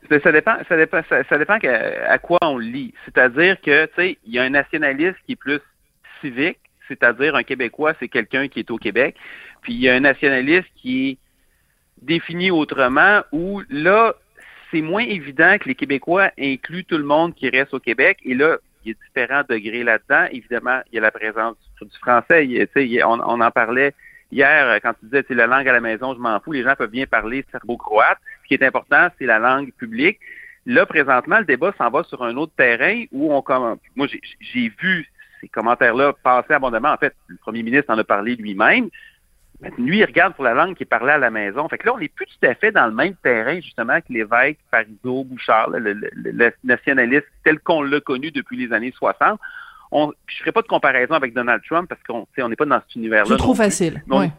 Ça 0.09 0.33
dépend, 0.33 0.57
ça 0.69 0.77
dépend, 0.77 1.01
ça, 1.09 1.39
dépend 1.39 1.59
à, 2.09 2.19
quoi 2.19 2.39
on 2.43 2.59
lit. 2.59 2.93
C'est-à-dire 3.05 3.61
que, 3.61 3.87
tu 3.87 3.93
sais, 3.97 4.19
il 4.27 4.35
y 4.35 4.39
a 4.39 4.43
un 4.43 4.51
nationaliste 4.51 5.17
qui 5.27 5.33
est 5.33 5.37
plus 5.37 5.61
civique, 6.21 6.59
c'est-à-dire 6.87 7.35
un 7.35 7.43
Québécois, 7.43 7.95
c'est 7.99 8.09
quelqu'un 8.09 8.49
qui 8.49 8.61
est 8.61 8.71
au 8.71 8.77
Québec. 8.77 9.17
Puis 9.63 9.73
il 9.75 9.81
y 9.81 9.89
a 9.89 9.95
un 9.95 10.01
nationaliste 10.01 10.69
qui 10.77 11.11
est 11.11 11.19
défini 12.03 12.51
autrement, 12.51 13.23
où 13.33 13.62
là, 13.71 14.15
c'est 14.71 14.83
moins 14.83 15.05
évident 15.05 15.57
que 15.59 15.69
les 15.69 15.75
Québécois 15.75 16.31
incluent 16.38 16.85
tout 16.85 16.99
le 16.99 17.05
monde 17.05 17.35
qui 17.35 17.49
reste 17.49 17.75
au 17.75 17.81
Québec. 17.81 18.19
Et 18.25 18.35
là, 18.35 18.59
il 18.85 18.93
y 18.93 18.95
a 18.95 18.97
différents 19.07 19.43
degrés 19.49 19.85
là-dedans. 19.85 20.27
Évidemment, 20.33 20.81
il 20.91 20.97
y 20.97 20.99
a 20.99 21.03
la 21.03 21.11
présence 21.11 21.57
du 21.81 21.99
français. 21.99 22.69
on, 23.05 23.41
en 23.41 23.51
parlait 23.51 23.95
hier 24.31 24.81
quand 24.83 24.95
tu 24.95 25.07
disais, 25.07 25.25
la 25.31 25.47
langue 25.47 25.69
à 25.69 25.73
la 25.73 25.81
maison, 25.81 26.15
je 26.15 26.19
m'en 26.19 26.41
fous. 26.41 26.53
Les 26.53 26.62
gens 26.62 26.75
peuvent 26.77 26.91
bien 26.91 27.07
parler 27.07 27.45
serbo-croate. 27.53 28.19
Ce 28.43 28.49
qui 28.49 28.55
est 28.55 28.67
important, 28.67 29.09
c'est 29.19 29.27
la 29.27 29.38
langue 29.38 29.73
publique. 29.73 30.19
Là, 30.65 30.87
présentement, 30.87 31.38
le 31.38 31.45
débat 31.45 31.73
s'en 31.77 31.91
va 31.91 32.05
sur 32.05 32.23
un 32.23 32.37
autre 32.37 32.53
terrain 32.57 33.05
où 33.12 33.35
on 33.35 33.43
comme 33.43 33.77
moi 33.97 34.07
j'ai 34.41 34.73
vu 34.81 35.09
ces 35.41 35.49
commentaires-là 35.49 36.15
passer 36.23 36.55
abondamment. 36.55 36.93
En 36.93 36.97
fait, 36.97 37.15
le 37.27 37.37
premier 37.37 37.62
ministre 37.62 37.93
en 37.93 37.99
a 37.99 38.05
parlé 38.05 38.37
lui-même. 38.37 38.88
Lui, 39.79 39.98
il 39.98 40.05
regarde 40.05 40.35
pour 40.35 40.44
la 40.44 40.55
langue 40.55 40.75
qui 40.75 40.83
est 40.83 40.87
parlée 40.87 41.12
à 41.12 41.18
la 41.18 41.31
maison. 41.31 41.68
Fait 41.68 41.79
que 41.79 41.87
là, 41.87 41.94
on 41.94 41.98
n'est 41.98 42.09
plus 42.09 42.27
tout 42.27 42.46
à 42.46 42.55
fait 42.55 42.72
dans 42.72 42.87
le 42.87 42.92
même 42.92 43.14
terrain, 43.22 43.61
justement, 43.61 44.01
que 44.01 44.12
l'évêque 44.12 44.59
Parizeau 44.70 45.25
Bouchard, 45.25 45.70
le, 45.70 46.53
nationaliste 46.64 47.27
tel 47.44 47.61
qu'on 47.61 47.83
l'a 47.83 48.01
connu 48.01 48.31
depuis 48.33 48.57
les 48.57 48.72
années 48.72 48.92
60. 48.96 49.38
On, 49.92 50.12
je 50.27 50.37
ne 50.37 50.38
ferai 50.40 50.53
pas 50.53 50.62
de 50.62 50.66
comparaison 50.66 51.14
avec 51.14 51.35
Donald 51.35 51.62
Trump 51.64 51.88
parce 51.88 52.03
qu'on 52.03 52.48
n'est 52.48 52.57
pas 52.57 52.64
dans 52.64 52.81
cet 52.81 52.96
univers-là. 52.96 53.29
C'est 53.29 53.37
trop 53.37 53.55
facile. 53.55 54.03
Mais, 54.09 54.31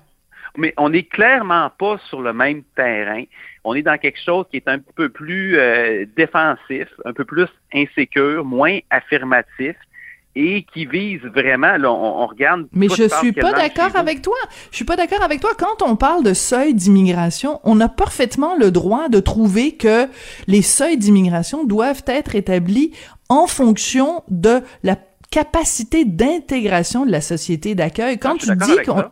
mais 0.58 0.74
on 0.78 0.90
n'est 0.90 1.04
clairement 1.04 1.70
pas 1.70 1.98
sur 2.10 2.22
le 2.22 2.34
même 2.34 2.64
terrain. 2.76 3.24
On 3.64 3.76
est 3.76 3.82
dans 3.82 3.98
quelque 3.98 4.20
chose 4.20 4.46
qui 4.50 4.58
est 4.58 4.68
un 4.68 4.80
peu 4.80 5.10
plus 5.10 5.58
euh, 5.58 6.06
défensif, 6.18 6.88
un 7.06 7.14
peu 7.14 7.24
plus 7.24 7.48
insécure, 7.74 8.44
moins 8.44 8.80
affirmatif 8.90 9.76
et 10.36 10.66
qui 10.74 10.86
vise 10.86 11.22
vraiment, 11.22 11.78
là, 11.78 11.92
on, 11.92 12.26
regarde. 12.26 12.68
Mais 12.74 12.88
je 12.90 13.08
suis 13.08 13.34
pas 13.34 13.54
d'accord 13.54 13.96
avec 13.96 14.22
toi. 14.22 14.36
Je 14.72 14.78
suis 14.78 14.86
pas 14.86 14.96
d'accord 14.96 15.22
avec 15.22 15.40
toi. 15.40 15.52
Quand 15.58 15.86
on 15.86 15.96
parle 15.96 16.24
de 16.24 16.34
seuil 16.34 16.74
d'immigration, 16.74 17.60
on 17.64 17.80
a 17.82 17.90
parfaitement 17.90 18.56
le 18.56 18.72
droit 18.72 19.10
de 19.10 19.20
trouver 19.20 19.74
que 19.74 20.08
les 20.48 20.62
seuils 20.62 20.98
d'immigration 20.98 21.64
doivent 21.64 22.04
être 22.08 22.36
établis 22.36 22.92
en 23.30 23.48
fonction 23.48 24.24
de 24.30 24.62
la 24.84 24.98
capacité 25.30 26.06
d'intégration 26.06 27.06
de 27.06 27.12
la 27.12 27.22
société 27.22 27.76
d'accueil. 27.76 28.18
Quand 28.18 28.38
tu 28.38 28.56
dis 28.56 28.78
qu'on 28.86 29.04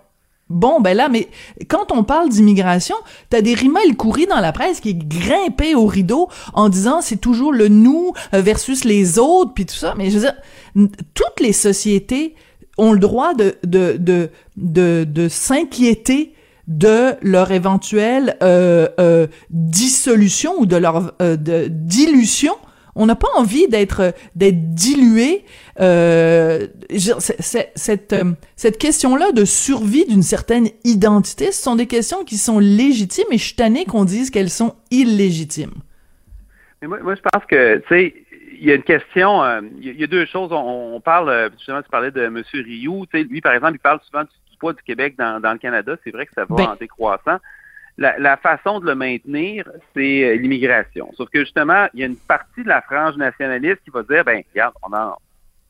Bon, 0.52 0.82
ben 0.82 0.98
là, 0.98 1.08
mais 1.08 1.30
quand 1.70 1.94
on 1.94 2.04
parle 2.04 2.28
d'immigration, 2.28 2.98
t'as 3.30 3.40
des 3.40 3.54
rimels 3.54 3.96
couris 3.96 4.28
dans 4.28 4.42
la 4.42 4.52
presse 4.52 4.82
qui 4.82 4.90
est 4.90 5.08
grimpé 5.08 5.76
au 5.76 5.86
rideau 5.86 6.28
en 6.54 6.68
disant 6.68 7.00
c'est 7.00 7.22
toujours 7.22 7.54
le 7.54 7.70
nous 7.70 8.12
versus 8.34 8.84
les 8.84 9.18
autres, 9.18 9.54
puis 9.54 9.66
tout 9.66 9.76
ça. 9.76 9.94
Mais 9.98 10.10
je 10.10 10.16
veux 10.16 10.24
dire, 10.24 10.36
toutes 10.76 11.40
les 11.40 11.54
sociétés 11.54 12.36
ont 12.78 12.94
le 12.94 13.00
droit 13.00 13.34
de, 13.34 13.56
de, 13.64 13.98
de, 13.98 14.30
de, 14.58 15.04
de 15.04 15.28
s'inquiéter 15.28 16.34
de 16.68 17.14
leur 17.22 17.52
éventuelle 17.52 18.38
euh, 18.42 18.88
euh, 19.00 19.28
dissolution 19.50 20.54
ou 20.60 20.66
de 20.66 20.78
leur 20.78 21.14
euh, 21.22 21.36
dilution. 21.70 22.54
On 22.96 23.06
n'a 23.06 23.16
pas 23.16 23.30
envie 23.38 23.68
d'être 23.68 24.14
d'être 24.36 24.74
dilué. 24.74 25.46
Euh, 25.80 26.68
cette 26.90 28.14
euh, 28.14 28.34
cette 28.56 28.78
question-là 28.78 29.32
de 29.32 29.46
survie 29.46 30.06
d'une 30.06 30.24
certaine 30.24 30.70
identité, 30.84 31.52
ce 31.52 31.64
sont 31.64 31.76
des 31.76 31.88
questions 31.88 32.24
qui 32.26 32.38
sont 32.38 32.60
légitimes 32.60 33.28
et 33.32 33.38
je 33.38 33.44
suis 33.44 33.86
qu'on 33.86 34.06
dise 34.06 34.30
qu'elles 34.30 34.50
sont 34.50 34.76
illégitimes. 34.92 35.74
Mais 36.82 36.88
moi, 36.88 37.00
moi, 37.04 37.16
je 37.16 37.22
pense 37.22 37.46
que, 37.48 37.78
tu 37.78 37.88
sais, 37.90 38.14
il 38.62 38.68
y 38.68 38.72
a 38.72 38.76
une 38.76 38.84
question, 38.84 39.44
euh, 39.44 39.62
il 39.80 40.00
y 40.00 40.04
a 40.04 40.08
deux 40.08 40.28
choses. 40.28 40.52
On, 40.52 41.02
parle, 41.02 41.30
euh, 41.30 41.50
justement, 41.58 41.82
tu 41.82 41.90
parlais 41.90 42.12
de 42.12 42.22
M. 42.22 42.44
Rioux. 42.54 43.08
Tu 43.12 43.18
sais, 43.18 43.24
lui, 43.24 43.42
par 43.42 43.54
exemple, 43.54 43.74
il 43.74 43.80
parle 43.80 44.00
souvent 44.02 44.22
du 44.22 44.58
poids 44.60 44.74
du 44.74 44.84
Québec 44.84 45.16
dans, 45.18 45.42
le 45.42 45.58
Canada. 45.58 45.96
C'est 46.04 46.12
vrai 46.12 46.28
que 46.28 46.34
ça 46.36 46.46
va 46.46 46.56
ben 46.56 46.66
en 46.66 46.76
décroissant. 46.76 47.38
La, 47.98 48.38
façon 48.38 48.80
de 48.80 48.86
le 48.86 48.94
maintenir, 48.94 49.68
c'est 49.96 50.24
euh, 50.24 50.36
l'immigration. 50.36 51.12
Sauf 51.18 51.30
que, 51.30 51.40
justement, 51.40 51.88
il 51.96 52.02
y 52.02 52.04
a 52.04 52.06
une 52.06 52.16
partie 52.16 52.62
de 52.62 52.68
la 52.68 52.84
frange 52.84 53.16
nationaliste 53.18 53.80
qui 53.84 53.90
va 53.90 54.04
dire, 54.04 54.24
ben, 54.24 54.44
regarde, 54.54 54.76
on, 54.84 54.96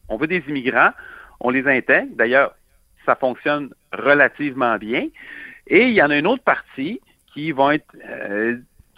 on 0.10 0.18
veut 0.18 0.28
des 0.28 0.44
immigrants, 0.50 0.92
on 1.40 1.50
les 1.50 1.66
intègre. 1.68 2.10
D'ailleurs, 2.18 2.54
ça 3.06 3.16
fonctionne 3.16 3.70
relativement 3.94 4.76
bien. 4.78 5.08
Et 5.68 5.88
il 5.88 5.94
y 5.94 6.04
en 6.04 6.10
a 6.10 6.18
une 6.18 6.28
autre 6.28 6.44
partie 6.44 7.00
qui 7.34 7.54
vont 7.54 7.72
être 7.72 7.86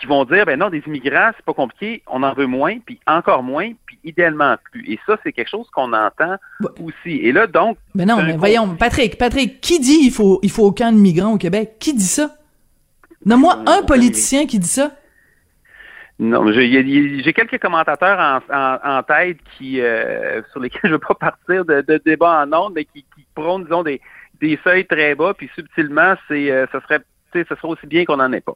qui 0.03 0.07
vont 0.07 0.25
dire 0.25 0.45
ben 0.45 0.59
non, 0.59 0.69
des 0.69 0.83
immigrants, 0.85 1.31
c'est 1.37 1.45
pas 1.45 1.53
compliqué, 1.53 2.03
on 2.07 2.23
en 2.23 2.33
veut 2.33 2.45
moins, 2.45 2.77
puis 2.85 2.99
encore 3.07 3.41
moins, 3.41 3.71
puis 3.85 3.97
idéalement 4.03 4.57
plus. 4.69 4.83
Et 4.91 4.99
ça, 5.05 5.17
c'est 5.23 5.31
quelque 5.31 5.49
chose 5.49 5.69
qu'on 5.69 5.93
entend 5.93 6.35
aussi. 6.81 7.19
Et 7.21 7.31
là, 7.31 7.47
donc. 7.47 7.77
Mais 7.95 8.05
non, 8.05 8.21
mais 8.21 8.35
voyons, 8.35 8.75
Patrick, 8.75 9.17
Patrick, 9.17 9.61
qui 9.61 9.79
dit 9.79 9.99
il 10.01 10.11
faut 10.11 10.41
il 10.43 10.51
faut 10.51 10.65
aucun 10.65 10.91
migrant 10.91 11.33
au 11.33 11.37
Québec? 11.37 11.77
Qui 11.79 11.93
dit 11.93 12.03
ça? 12.03 12.31
Nomme-moi 13.25 13.63
un 13.65 13.83
politicien 13.83 14.45
qui 14.45 14.59
dit 14.59 14.67
ça. 14.67 14.91
Non, 16.19 16.51
j'ai 16.51 17.33
quelques 17.33 17.59
commentateurs 17.59 18.41
en, 18.51 19.03
tête 19.03 19.37
qui 19.57 19.79
euh, 19.79 20.41
sur 20.51 20.59
lesquels 20.59 20.81
je 20.83 20.87
ne 20.89 20.93
veux 20.93 20.99
pas 20.99 21.15
partir 21.15 21.63
de, 21.63 22.01
débat 22.05 22.43
en 22.43 22.53
ondes, 22.53 22.73
mais 22.75 22.83
qui, 22.83 23.05
qui 23.15 23.25
prônent, 23.33 23.63
disons, 23.63 23.83
des, 23.83 24.01
des 24.41 24.59
seuils 24.65 24.85
très 24.85 25.15
bas, 25.15 25.33
puis 25.33 25.49
subtilement, 25.55 26.15
c'est 26.27 26.51
euh, 26.51 26.65
ce 26.73 26.79
serait 26.81 26.99
ce 27.33 27.55
serait 27.55 27.67
aussi 27.67 27.87
bien 27.87 28.05
qu'on 28.05 28.17
n'en 28.17 28.31
ait 28.31 28.41
pas. 28.41 28.55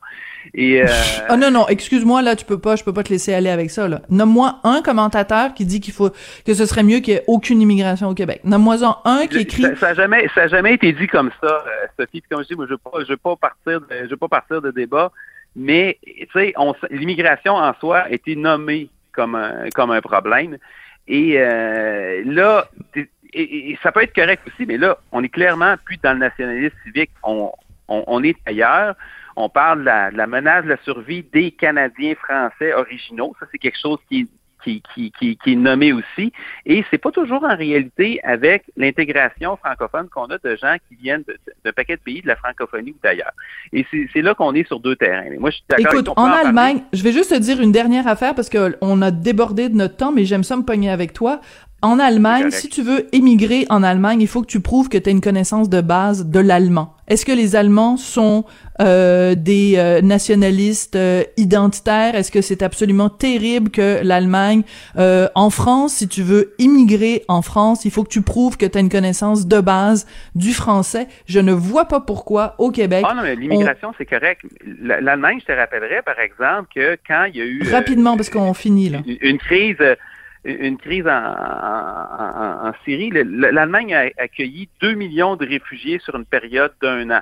Et, 0.54 0.82
euh... 0.82 0.88
Ah 1.28 1.38
non, 1.38 1.52
non, 1.52 1.68
excuse-moi, 1.68 2.22
là, 2.22 2.36
tu 2.36 2.46
peux 2.46 2.60
pas, 2.60 2.76
je 2.76 2.84
peux 2.84 2.94
pas 2.94 3.04
te 3.04 3.10
laisser 3.10 3.34
aller 3.34 3.50
avec 3.50 3.70
ça, 3.70 3.88
là. 3.88 4.02
Nomme-moi 4.10 4.60
un 4.63 4.82
commentateur 4.82 5.54
qui 5.54 5.66
dit 5.66 5.80
qu'il 5.80 5.94
faut, 5.94 6.10
que 6.46 6.54
ce 6.54 6.66
serait 6.66 6.84
mieux 6.84 7.00
qu'il 7.00 7.13
y 7.13 7.18
ait 7.18 7.24
aucune 7.28 7.62
immigration 7.62 8.08
au 8.10 8.13
Québec. 8.13 8.42
Nomme-moi 8.44 8.78
un 9.06 9.28
qui 9.28 9.40
écrit. 9.40 9.63
Ça, 9.78 9.88
n'a 9.88 9.94
jamais, 9.94 10.28
ça 10.34 10.44
a 10.44 10.48
jamais 10.48 10.74
été 10.74 10.94
dit 10.94 11.08
comme 11.08 11.32
ça, 11.42 11.48
euh, 11.48 11.88
Sophie. 12.00 12.22
Puis 12.22 12.30
comme 12.30 12.44
je 12.44 12.48
dis, 12.48 12.56
moi, 12.56 12.66
je 12.66 12.72
veux 12.72 12.78
pas, 12.78 12.92
je 13.02 13.10
veux 13.10 13.18
pas 13.18 13.36
partir, 13.36 13.82
de, 13.82 13.88
je 14.04 14.10
veux 14.10 14.18
pas 14.18 14.28
partir 14.28 14.62
de 14.62 14.72
débat. 14.72 15.12
Mais, 15.56 15.98
tu 16.04 16.28
sais, 16.34 16.54
l'immigration 16.92 17.56
en 17.56 17.74
soi 17.80 18.00
a 18.00 18.12
été 18.12 18.36
nommée 18.36 18.90
comme 19.12 19.36
un, 19.36 19.70
comme 19.74 19.92
un 19.92 20.02
problème. 20.02 20.58
Et 21.08 21.36
euh, 21.38 22.22
là, 22.26 22.70
et, 23.34 23.78
ça 23.82 23.92
peut 23.92 24.04
être 24.04 24.13
correct 24.13 24.44
aussi, 24.48 24.66
mais 24.66 24.78
là, 24.78 24.98
on 25.12 25.24
est 25.24 25.30
clairement 25.30 25.76
plus 25.84 25.98
dans 26.04 26.13
le 26.13 26.20
nationalisme 26.20 26.76
civique. 26.84 27.12
On, 27.24 27.52
on, 27.88 28.23
est 28.23 28.38
ailleurs. 28.45 28.95
On 29.36 29.50
parle 29.50 29.80
de 29.80 30.17
la, 30.17 30.28
menace 30.28 30.63
de 30.63 30.69
la 30.69 30.78
survie 30.84 31.23
des 31.23 31.52
Canadiens 31.52 32.15
français 32.15 32.73
originaux. 32.73 33.36
Ça, 33.39 33.45
c'est 33.52 33.58
quelque 33.58 33.80
chose 33.80 34.00
qui, 34.10 34.28
qui, 34.63 34.82
qui, 35.17 35.38
qui, 35.38 35.54
est 35.54 35.56
nommé 35.56 35.93
aussi. 35.93 36.34
Et 36.65 36.84
c'est 36.89 36.97
pas 36.97 37.12
toujours 37.12 37.43
en 37.43 37.56
réalité 37.56 38.19
avec 38.23 38.63
l'intégration 38.76 39.56
francophone 39.58 40.08
qu'on 40.10 40.26
a 40.26 40.38
de 40.38 40.56
gens 40.56 40.76
qui 40.89 40.95
viennent 40.95 41.23
d'un 41.63 41.71
paquet 41.71 41.95
de 41.95 42.02
pays 42.02 42.21
de 42.21 42.28
la 42.28 42.36
francophonie 42.36 42.91
ou 42.91 43.00
d'ailleurs. 43.04 43.32
Et 43.71 43.86
c'est 43.91 44.21
là 44.21 44.34
qu'on 44.34 44.54
est 44.54 44.67
sur 44.67 44.80
deux 44.80 44.95
terrains. 44.95 45.26
moi, 45.39 45.50
je 45.50 45.58
suis 45.58 45.65
d'accord 45.69 45.93
Écoute, 45.93 46.10
en, 46.15 46.26
Allemagne, 46.26 46.82
je 46.93 47.04
vais 47.04 47.12
juste 47.12 47.32
te 47.32 47.39
dire 47.39 47.62
une 47.62 47.71
dernière 47.71 48.08
affaire 48.08 48.36
parce 48.36 48.50
qu'on 48.50 49.02
a 49.02 49.12
débordé 49.12 49.69
de 49.69 49.76
notre 49.76 49.95
temps, 49.95 50.12
mais 50.12 50.26
j'aime 50.26 50.43
ça 50.43 50.58
me 50.58 50.63
pogner 50.63 50.89
avec 50.89 51.13
toi. 51.13 51.41
En 51.82 52.00
Allemagne, 52.00 52.50
si 52.50 52.69
tu 52.69 52.82
veux 52.82 53.08
émigrer 53.15 53.67
en 53.69 53.84
Allemagne, 53.84 54.19
il 54.21 54.28
faut 54.28 54.41
que 54.41 54.47
tu 54.47 54.62
prouves 54.62 54.89
que 54.89 54.97
tu 54.97 55.10
as 55.10 55.12
une 55.12 55.21
connaissance 55.21 55.69
de 55.69 55.82
base 55.82 56.26
de 56.26 56.39
l'allemand. 56.39 56.97
Est-ce 57.08 57.26
que 57.26 57.32
les 57.32 57.56
Allemands 57.56 57.96
sont 57.96 58.46
euh, 58.82 59.34
des 59.36 59.76
euh, 59.78 60.02
nationalistes 60.02 60.96
euh, 60.96 61.24
identitaires? 61.38 62.15
Est-ce 62.15 62.32
que 62.32 62.41
c'est 62.41 62.62
absolument 62.62 63.10
terrible 63.10 63.72
que 63.72 64.02
l'Allemagne, 64.04 64.63
en 64.96 65.50
France, 65.50 65.96
si 65.96 66.08
tu 66.08 66.22
veux 66.22 66.54
immigrer 66.60 67.24
en 67.28 67.41
France, 67.41 67.86
il 67.86 67.91
faut 67.91 68.04
que 68.04 68.10
tu 68.10 68.22
prouves 68.22 68.58
que 68.58 68.65
tu 68.65 68.78
as 68.78 68.82
une 68.82 68.89
connaissance 68.89 69.48
de 69.48 69.60
base 69.62 70.08
du 70.36 70.54
français. 70.54 71.08
Je 71.28 71.39
ne 71.39 71.54
vois 71.54 71.86
pas 71.86 72.02
pourquoi 72.02 72.56
au 72.58 72.72
Québec. 72.72 73.06
Ah 73.08 73.13
non, 73.13 73.24
mais 73.24 73.36
l'immigration, 73.36 73.93
c'est 73.98 74.06
correct. 74.06 74.41
L'Allemagne, 74.82 75.39
je 75.41 75.46
te 75.46 75.58
rappellerai, 75.58 76.02
par 76.04 76.20
exemple, 76.20 76.70
que 76.76 76.98
quand 77.08 77.26
il 77.26 77.38
y 77.38 77.41
a 77.41 77.46
eu... 77.46 77.63
Rapidement, 77.72 78.17
parce 78.17 78.30
qu'on 78.30 78.54
finit, 78.54 78.89
là. 78.89 79.00
une 79.22 79.38
crise 79.38 79.78
une 80.48 80.78
crise 80.78 81.08
en, 81.08 82.72
Syrie, 82.86 83.12
l'Allemagne 83.12 83.94
a 83.94 84.10
accueilli 84.18 84.70
2 84.82 84.94
millions 84.94 85.36
de 85.36 85.46
réfugiés 85.46 86.00
sur 86.00 86.16
une 86.16 86.26
période 86.26 86.74
d'un 86.82 87.10
an. 87.12 87.22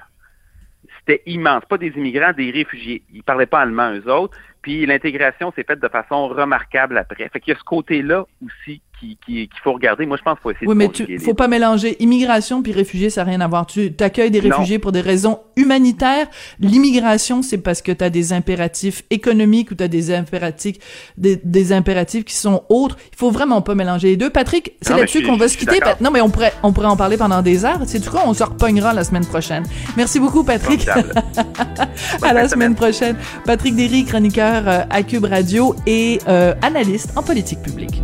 C'était 1.00 1.24
immense, 1.26 1.64
pas 1.66 1.78
des 1.78 1.90
immigrants, 1.90 2.34
des 2.34 2.52
réfugiés. 2.52 3.04
Ils 3.14 3.24
parlaient 3.24 3.46
pas 3.46 3.62
allemand, 3.62 3.94
eux 3.94 4.10
autres. 4.12 4.38
Puis 4.62 4.86
l'intégration 4.86 5.52
s'est 5.56 5.64
faite 5.64 5.80
de 5.80 5.88
façon 5.88 6.28
remarquable 6.28 6.98
après. 6.98 7.30
Fait 7.30 7.40
qu'il 7.40 7.54
y 7.54 7.56
a 7.56 7.60
ce 7.60 7.64
côté-là 7.64 8.26
aussi 8.44 8.82
qu'il 9.00 9.48
faut 9.64 9.74
regarder. 9.74 10.06
Moi, 10.06 10.18
je 10.18 10.24
pense 10.24 10.36
qu'il 10.36 10.44
faut 10.44 10.52
essayer 10.52 10.68
oui, 10.68 10.76
mais 10.76 10.90
tu 10.90 11.20
faut 11.20 11.34
pas 11.34 11.48
mélanger 11.48 11.96
immigration 12.02 12.62
puis 12.62 12.72
réfugiés, 12.72 13.10
ça 13.10 13.24
n'a 13.24 13.32
rien 13.32 13.42
à 13.42 13.48
voir. 13.48 13.66
Tu 13.66 13.94
accueilles 14.00 14.32
des 14.32 14.40
réfugiés 14.40 14.80
pour 14.80 14.92
des 14.92 15.02
raisons 15.02 15.40
humanitaires. 15.56 16.28
L'immigration, 16.60 17.42
c'est 17.42 17.58
parce 17.58 17.82
que 17.82 17.92
tu 17.92 18.04
as 18.04 18.10
des 18.10 18.34
impératifs 18.34 19.04
économiques 19.10 19.72
ou 19.72 19.76
tu 19.76 19.84
as 19.84 19.88
des 19.88 20.14
impératifs 20.14 20.78
des, 21.18 21.74
impératifs 21.74 22.26
qui 22.26 22.36
sont 22.36 22.64
autres. 22.70 22.98
Il 23.14 23.18
faut 23.18 23.32
vraiment 23.32 23.62
pas 23.62 23.76
mélanger 23.76 24.10
les 24.10 24.18
deux. 24.18 24.30
Patrick, 24.30 24.74
c'est 24.82 24.96
là-dessus 24.96 25.24
qu'on 25.24 25.38
va 25.38 25.48
se 25.48 25.58
quitter. 25.58 25.80
Non, 26.02 26.12
mais 26.12 26.22
on 26.22 26.30
pourrait 26.30 26.54
on 26.64 26.74
pourrait 26.74 26.88
en 26.88 26.98
parler 26.98 27.18
pendant 27.18 27.42
des 27.42 27.66
heures. 27.66 27.80
C'est 27.86 28.00
tout 28.00 28.12
cas, 28.12 28.24
on 28.26 28.34
se 28.34 28.44
repognera 28.44 28.94
la 28.94 29.04
semaine 29.04 29.26
prochaine. 29.26 29.64
Merci 29.98 30.20
beaucoup, 30.20 30.44
Patrick. 30.44 30.88
à 32.22 32.34
la 32.34 32.48
semaine 32.48 32.76
prochaine. 32.76 33.16
Patrick 33.46 33.76
Derry, 33.76 34.06
chroniqueur 34.06 34.68
euh, 34.68 34.82
à 34.90 35.04
Cube 35.04 35.26
Radio 35.26 35.76
et 35.86 36.20
euh, 36.28 36.54
analyste 36.62 37.12
en 37.16 37.24
politique 37.24 37.62
publique. 37.62 38.02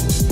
Thank 0.00 0.22
you 0.22 0.29